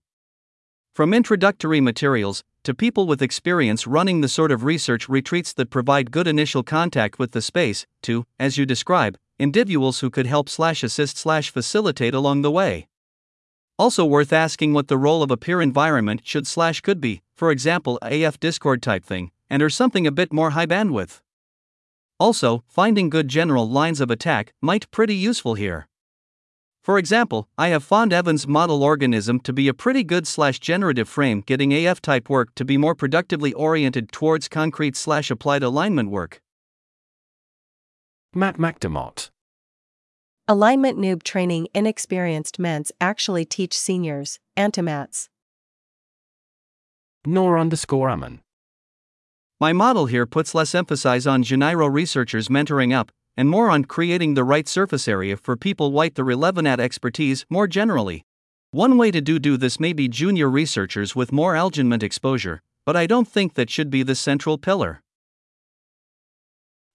From 0.96 1.12
introductory 1.12 1.82
materials 1.82 2.42
to 2.62 2.72
people 2.72 3.06
with 3.06 3.20
experience 3.20 3.86
running 3.86 4.22
the 4.22 4.30
sort 4.30 4.50
of 4.50 4.64
research 4.64 5.10
retreats 5.10 5.52
that 5.52 5.68
provide 5.68 6.10
good 6.10 6.26
initial 6.26 6.62
contact 6.62 7.18
with 7.18 7.32
the 7.32 7.42
space, 7.42 7.86
to, 8.04 8.24
as 8.40 8.56
you 8.56 8.64
describe, 8.64 9.18
individuals 9.38 10.00
who 10.00 10.08
could 10.08 10.24
help 10.24 10.48
slash 10.48 10.82
assist 10.82 11.18
slash 11.18 11.50
facilitate 11.50 12.14
along 12.14 12.40
the 12.40 12.50
way. 12.50 12.88
Also 13.78 14.06
worth 14.06 14.32
asking 14.32 14.72
what 14.72 14.88
the 14.88 14.96
role 14.96 15.22
of 15.22 15.30
a 15.30 15.36
peer 15.36 15.60
environment 15.60 16.22
should 16.24 16.46
slash 16.46 16.80
could 16.80 16.98
be, 16.98 17.20
for 17.34 17.50
example, 17.50 17.98
AF 18.00 18.40
Discord 18.40 18.82
type 18.82 19.04
thing, 19.04 19.30
and 19.50 19.62
or 19.62 19.68
something 19.68 20.06
a 20.06 20.10
bit 20.10 20.32
more 20.32 20.52
high 20.52 20.64
bandwidth. 20.64 21.20
Also, 22.18 22.64
finding 22.66 23.10
good 23.10 23.28
general 23.28 23.68
lines 23.68 24.00
of 24.00 24.10
attack 24.10 24.54
might 24.62 24.90
pretty 24.90 25.14
useful 25.14 25.56
here. 25.56 25.88
For 26.86 26.98
example, 26.98 27.48
I 27.58 27.70
have 27.70 27.82
found 27.82 28.12
Evan's 28.12 28.46
model 28.46 28.84
organism 28.84 29.40
to 29.40 29.52
be 29.52 29.66
a 29.66 29.74
pretty 29.74 30.04
good 30.04 30.24
slash 30.24 30.60
generative 30.60 31.08
frame 31.08 31.40
getting 31.40 31.72
AF 31.72 32.00
type 32.00 32.30
work 32.30 32.54
to 32.54 32.64
be 32.64 32.76
more 32.76 32.94
productively 32.94 33.52
oriented 33.54 34.12
towards 34.12 34.46
concrete 34.46 34.94
slash 34.94 35.28
applied 35.28 35.64
alignment 35.64 36.10
work. 36.10 36.40
Matt 38.32 38.56
MacDermott. 38.58 39.30
Alignment 40.46 40.96
noob 40.96 41.24
training 41.24 41.66
inexperienced 41.74 42.60
ments 42.60 42.92
actually 43.00 43.44
teach 43.44 43.76
seniors, 43.76 44.38
anti-MATS. 44.56 45.28
Nora 47.24 47.62
underscore 47.62 48.10
Ammann. 48.10 48.42
My 49.58 49.72
model 49.72 50.06
here 50.06 50.24
puts 50.24 50.54
less 50.54 50.72
emphasis 50.72 51.26
on 51.26 51.42
Janeiro 51.42 51.88
researchers 51.88 52.46
mentoring 52.46 52.94
up, 52.94 53.10
and 53.36 53.48
more 53.48 53.70
on 53.70 53.84
creating 53.84 54.34
the 54.34 54.44
right 54.44 54.66
surface 54.66 55.06
area 55.06 55.36
for 55.36 55.56
people 55.56 55.92
white 55.92 56.14
the 56.14 56.24
relevant 56.24 56.66
expertise 56.66 57.44
more 57.50 57.66
generally. 57.66 58.24
One 58.70 58.96
way 58.96 59.10
to 59.10 59.20
do 59.20 59.38
do 59.38 59.56
this 59.56 59.78
may 59.78 59.92
be 59.92 60.08
junior 60.08 60.48
researchers 60.50 61.14
with 61.14 61.32
more 61.32 61.54
alignment 61.54 62.02
exposure, 62.02 62.62
but 62.84 62.96
I 62.96 63.06
don't 63.06 63.28
think 63.28 63.54
that 63.54 63.70
should 63.70 63.90
be 63.90 64.02
the 64.02 64.14
central 64.14 64.58
pillar. 64.58 65.02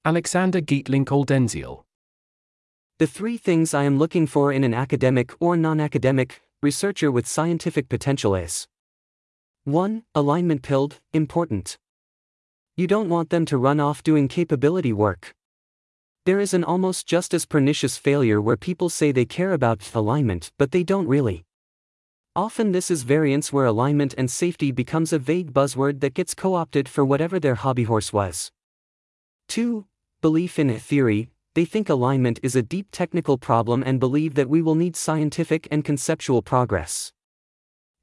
Alexander 0.04 0.62
Gietelink 0.62 1.06
Oldenziel. 1.06 1.84
The 2.98 3.08
three 3.08 3.38
things 3.38 3.74
I 3.74 3.84
am 3.84 3.98
looking 3.98 4.28
for 4.28 4.52
in 4.52 4.64
an 4.64 4.74
academic 4.74 5.34
or 5.40 5.58
non 5.58 5.80
academic 5.80 6.42
researcher 6.62 7.12
with 7.12 7.28
scientific 7.28 7.90
potential 7.90 8.36
is 8.36 8.68
1. 9.66 10.04
Alignment 10.16 10.62
pilled, 10.64 11.00
important. 11.14 11.78
You 12.76 12.88
don't 12.88 13.10
want 13.10 13.30
them 13.30 13.46
to 13.46 13.58
run 13.58 13.80
off 13.80 14.02
doing 14.02 14.28
capability 14.28 14.94
work. 14.94 15.36
There 16.24 16.40
is 16.40 16.54
an 16.54 16.64
almost 16.64 17.08
just 17.08 17.34
as 17.34 17.48
pernicious 17.48 17.98
failure 17.98 18.40
where 18.40 18.56
people 18.56 18.90
say 18.90 19.12
they 19.12 19.26
care 19.26 19.54
about 19.54 19.90
alignment 19.96 20.52
but 20.60 20.72
they 20.72 20.84
don't 20.84 21.08
really. 21.08 21.46
Often 22.36 22.74
this 22.74 22.92
is 22.92 23.02
variance 23.02 23.52
where 23.52 23.66
alignment 23.66 24.14
and 24.20 24.30
safety 24.30 24.72
becomes 24.72 25.12
a 25.12 25.18
vague 25.20 25.52
buzzword 25.52 26.00
that 26.02 26.14
gets 26.14 26.36
co-opted 26.36 26.88
for 26.88 27.04
whatever 27.04 27.40
their 27.40 27.56
hobby 27.56 27.86
horse 27.86 28.14
was. 28.14 28.52
2 29.48 29.88
belief 30.22 30.60
in 30.60 30.70
a 30.70 30.78
theory, 30.78 31.30
they 31.56 31.66
think 31.66 31.90
alignment 31.90 32.40
is 32.44 32.56
a 32.56 32.62
deep 32.62 32.88
technical 32.92 33.40
problem 33.40 33.82
and 33.84 34.00
believe 34.00 34.36
that 34.36 34.48
we 34.48 34.62
will 34.62 34.76
need 34.76 34.96
scientific 34.96 35.68
and 35.72 35.84
conceptual 35.84 36.44
progress. 36.44 37.12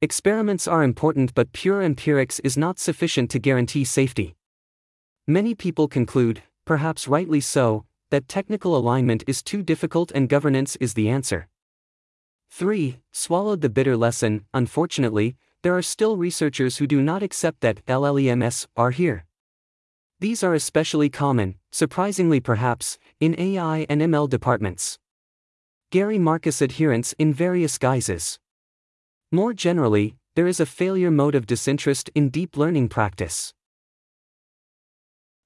Experiments 0.03 0.67
are 0.67 0.83
important, 0.83 1.33
but 1.35 1.53
pure 1.53 1.83
empirics 1.83 2.41
is 2.41 2.57
not 2.57 2.81
sufficient 2.81 3.31
to 3.31 3.39
guarantee 3.39 3.85
safety. 3.85 4.35
Many 5.29 5.55
people 5.55 5.87
conclude, 5.87 6.43
perhaps 6.65 7.07
rightly 7.07 7.41
so, 7.41 7.85
that 8.11 8.29
technical 8.29 8.77
alignment 8.77 9.25
is 9.27 9.43
too 9.43 9.63
difficult 9.63 10.11
and 10.15 10.29
governance 10.29 10.77
is 10.77 10.95
the 10.95 11.09
answer. 11.09 11.49
3. 12.51 13.01
Swallowed 13.13 13.61
the 13.61 13.69
bitter 13.69 13.97
lesson, 13.97 14.45
unfortunately, 14.55 15.37
there 15.63 15.77
are 15.77 15.83
still 15.83 16.17
researchers 16.17 16.79
who 16.79 16.87
do 16.87 17.03
not 17.03 17.23
accept 17.23 17.61
that 17.61 17.85
LLMs 17.87 18.67
are 18.77 18.91
here. 18.91 19.27
These 20.21 20.43
are 20.43 20.55
especially 20.55 21.09
common, 21.09 21.57
surprisingly 21.71 22.41
perhaps, 22.41 22.99
in 23.21 23.39
AI 23.39 23.87
and 23.89 24.01
ML 24.01 24.29
departments. 24.29 24.99
Gary 25.91 26.19
Marcus 26.19 26.61
adherents 26.61 27.15
in 27.19 27.33
various 27.33 27.79
guises. 27.79 28.39
More 29.31 29.53
generally, 29.53 30.17
there 30.35 30.47
is 30.47 30.61
a 30.61 30.67
failure 30.67 31.11
mode 31.11 31.35
of 31.35 31.47
disinterest 31.47 32.11
in 32.15 32.31
deep 32.31 32.57
learning 32.57 32.89
practice. 32.89 33.53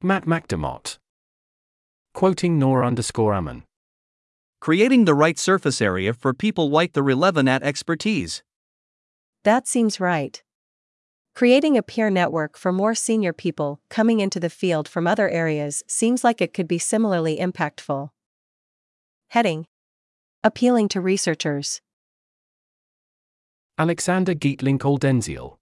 Matt 0.03 0.25
MacDermott. 0.25 0.99
Quoting 2.15 2.59
Nora 2.59 2.87
underscore 2.87 3.33
Ammann. 3.33 3.63
Creating 4.61 5.07
the 5.07 5.15
right 5.15 5.39
surface 5.39 5.81
area 5.81 6.13
for 6.13 6.35
people 6.35 6.71
like 6.71 6.93
the 6.93 7.03
relevant 7.03 7.49
at 7.49 7.63
expertise. 7.63 8.43
That 9.45 9.67
seems 9.67 9.99
right. 9.99 10.43
Creating 11.35 11.77
a 11.77 11.83
peer 11.83 12.11
network 12.11 12.59
for 12.59 12.71
more 12.71 12.95
senior 12.95 13.33
people 13.33 13.81
coming 13.89 14.21
into 14.21 14.39
the 14.39 14.51
field 14.51 14.87
from 14.87 15.07
other 15.07 15.29
areas 15.31 15.83
seems 15.89 16.23
like 16.23 16.41
it 16.43 16.53
could 16.53 16.69
be 16.69 16.79
similarly 16.79 17.39
impactful. 17.39 18.11
Heading 19.29 19.67
Appealing 20.45 20.89
to 20.89 21.01
researchers. 21.01 21.81
Alexander 23.79 24.35
Gietelink 24.35 24.81
Oldenziel. 24.81 25.57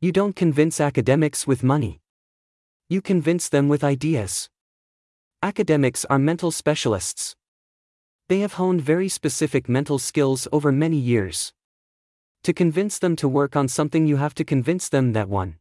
You 0.00 0.12
don't 0.12 0.36
convince 0.36 0.80
academics 0.80 1.46
with 1.46 1.64
money. 1.64 2.00
You 2.88 3.00
convince 3.00 3.48
them 3.48 3.68
with 3.68 3.82
ideas. 3.82 4.50
Academics 5.42 6.04
are 6.04 6.18
mental 6.18 6.50
specialists. 6.50 7.34
They 8.28 8.40
have 8.40 8.54
honed 8.54 8.82
very 8.82 9.08
specific 9.08 9.70
mental 9.70 9.98
skills 9.98 10.46
over 10.52 10.70
many 10.70 10.98
years. 10.98 11.54
To 12.42 12.52
convince 12.52 12.98
them 12.98 13.16
to 13.16 13.26
work 13.26 13.56
on 13.56 13.66
something, 13.66 14.06
you 14.06 14.16
have 14.16 14.34
to 14.34 14.44
convince 14.44 14.90
them 14.90 15.14
that 15.14 15.30
one. 15.30 15.56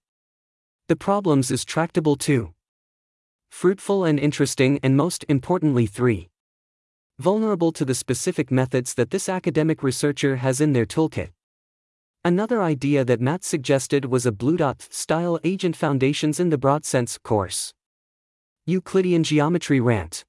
The 0.90 0.98
problems 0.98 1.50
is 1.50 1.64
tractable 1.64 2.18
too. 2.18 2.54
Fruitful 3.52 4.04
and 4.04 4.20
interesting, 4.20 4.82
and 4.84 4.98
most 4.98 5.24
importantly, 5.30 5.86
three. 5.86 6.28
Vulnerable 7.18 7.72
to 7.72 7.86
the 7.86 7.96
specific 7.96 8.52
methods 8.52 8.96
that 8.96 9.12
this 9.12 9.30
academic 9.30 9.82
researcher 9.82 10.36
has 10.36 10.60
in 10.60 10.74
their 10.74 10.86
toolkit. 10.86 11.30
Another 12.26 12.62
idea 12.62 13.06
that 13.06 13.22
Matt 13.22 13.46
suggested 13.46 14.04
was 14.04 14.26
a 14.26 14.34
BlueDot 14.34 14.92
style 14.92 15.40
Agent 15.46 15.78
Foundations 15.78 16.38
in 16.38 16.50
the 16.50 16.58
Broad 16.58 16.84
Sense 16.84 17.18
course. 17.18 17.74
Euclidean 18.70 19.24
Geometry 19.24 19.80
Rant. 19.80 20.24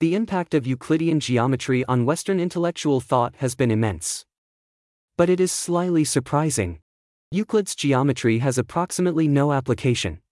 The 0.00 0.14
impact 0.14 0.54
of 0.54 0.66
Euclidean 0.66 1.20
geometry 1.20 1.84
on 1.84 2.06
Western 2.06 2.40
intellectual 2.40 2.98
thought 2.98 3.34
has 3.40 3.54
been 3.54 3.70
immense. 3.70 4.24
But 5.18 5.28
it 5.28 5.38
is 5.38 5.52
slightly 5.52 6.02
surprising. 6.02 6.78
Euclid's 7.30 7.74
geometry 7.74 8.38
has 8.38 8.56
approximately 8.56 9.28
no 9.28 9.52
application. 9.52 10.22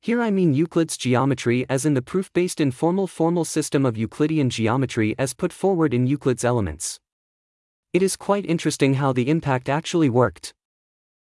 Here 0.00 0.22
I 0.22 0.30
mean 0.30 0.54
Euclid's 0.54 0.96
geometry 0.96 1.66
as 1.68 1.84
in 1.84 1.94
the 1.94 2.02
proof-based 2.02 2.60
informal 2.60 3.08
formal 3.08 3.44
system 3.44 3.84
of 3.84 3.98
Euclidean 3.98 4.48
geometry 4.48 5.16
as 5.18 5.34
put 5.34 5.52
forward 5.52 5.92
in 5.92 6.06
Euclid's 6.06 6.44
Elements. 6.44 7.00
It 7.92 8.00
is 8.00 8.14
quite 8.14 8.46
interesting 8.46 8.94
how 8.94 9.12
the 9.12 9.28
impact 9.28 9.68
actually 9.68 10.08
worked. 10.08 10.54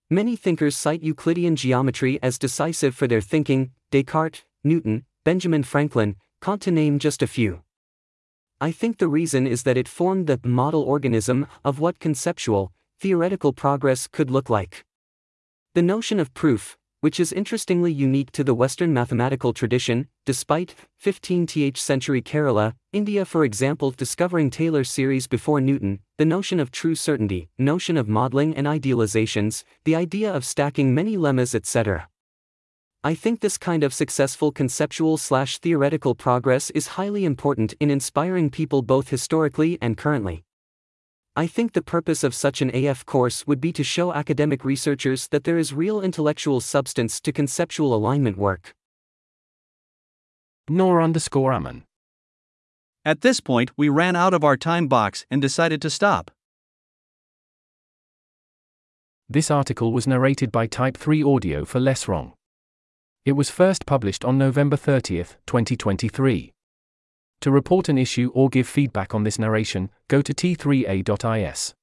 Many 0.09 0.37
thinkers 0.37 0.77
cite 0.77 1.03
Euclidean 1.03 1.57
geometry 1.57 2.21
as 2.23 2.39
decisive 2.39 2.95
for 2.95 3.09
their 3.09 3.21
thinking, 3.21 3.73
Descartes, 3.91 4.45
Newton, 4.65 5.05
Benjamin 5.25 5.63
Franklin, 5.63 6.17
Kant 6.41 6.63
to 6.63 6.71
name 6.71 6.99
just 6.99 7.23
a 7.23 7.27
few. 7.27 7.63
I 8.61 8.71
think 8.71 8.99
the 8.99 9.09
reason 9.09 9.47
is 9.47 9.65
that 9.65 9.77
it 9.77 9.89
formed 9.89 10.29
the 10.29 10.41
model 10.45 10.83
organism 10.83 11.47
of 11.65 11.81
what 11.81 11.99
conceptual, 11.99 12.73
theoretical 13.01 13.53
progress 13.53 14.07
could 14.07 14.31
look 14.31 14.49
like. 14.49 14.85
The 15.75 15.83
notion 15.83 16.21
of 16.21 16.33
proof, 16.35 16.77
which 17.01 17.19
is 17.19 17.33
interestingly 17.33 17.93
unique 17.93 18.31
to 18.31 18.45
the 18.45 18.55
Western 18.55 18.95
mathematical 18.95 19.53
tradition, 19.53 20.07
despite 20.25 20.77
15th 21.05 21.77
century 21.77 22.23
Kerala, 22.23 22.75
India 22.93 23.25
for 23.25 23.45
example 23.45 23.91
discovering 23.91 24.51
Taylor's 24.51 24.89
series 24.89 25.27
before 25.27 25.61
Newton, 25.61 25.99
the 26.19 26.25
notion 26.25 26.61
of 26.61 26.71
true 26.71 26.95
certainty, 26.95 27.49
notion 27.59 27.97
of 27.97 28.09
modeling 28.09 28.55
and 28.55 28.69
idealizations, 28.69 29.65
the 29.83 29.97
idea 29.97 30.33
of 30.33 30.45
stacking 30.45 30.95
many 30.95 31.17
lemmas 31.17 31.53
etc. 31.57 32.07
I 33.05 33.17
think 33.17 33.41
this 33.41 33.59
kind 33.59 33.83
of 33.83 33.93
successful 33.93 34.53
conceptual 34.53 35.17
slash 35.17 35.59
theoretical 35.59 36.15
progress 36.15 36.71
is 36.71 36.87
highly 36.99 37.25
important 37.25 37.75
in 37.81 37.91
inspiring 37.91 38.49
people 38.49 38.81
both 38.81 39.09
historically 39.09 39.77
and 39.83 39.97
currently. 39.97 40.45
I 41.35 41.49
think 41.49 41.73
the 41.73 41.83
purpose 41.83 42.23
of 42.23 42.33
such 42.33 42.63
an 42.63 42.71
AF 42.73 43.05
course 43.05 43.45
would 43.45 43.61
be 43.61 43.73
to 43.73 43.83
show 43.83 44.13
academic 44.13 44.65
researchers 44.65 45.27
that 45.29 45.43
there 45.43 45.59
is 45.59 45.75
real 45.75 46.01
intellectual 46.01 46.61
substance 46.61 47.21
to 47.23 47.33
conceptual 47.33 47.93
alignment 47.93 48.39
work. 48.39 48.73
Nora 50.69 51.03
underscore 51.03 51.53
Ammann. 51.53 51.83
At 53.05 53.23
this 53.23 53.41
point, 53.41 53.73
we 53.77 53.89
ran 53.89 54.15
out 54.15 54.33
of 54.33 54.45
our 54.45 54.57
time 54.57 54.87
box 54.87 55.27
and 55.29 55.43
decided 55.43 55.83
to 55.83 55.91
stop. 55.91 56.31
This 59.29 59.51
article 59.51 59.93
was 59.93 60.07
narrated 60.07 60.53
by 60.53 60.69
Type 60.69 60.97
3 60.97 61.25
Audio 61.25 61.65
for 61.65 61.81
LessWrong. 61.81 62.35
It 63.25 63.33
was 63.33 63.51
first 63.51 63.87
published 63.87 64.25
on 64.25 64.37
November 64.37 64.77
30, 64.77 65.19
2023. 65.47 66.53
To 67.43 67.51
report 67.53 67.89
an 67.89 67.97
issue 67.97 68.33
or 68.35 68.49
give 68.49 68.67
feedback 68.67 69.15
on 69.15 69.23
this 69.23 69.39
narration, 69.39 69.91
go 70.09 70.23
to 70.23 70.35
t3a.is. 70.35 71.75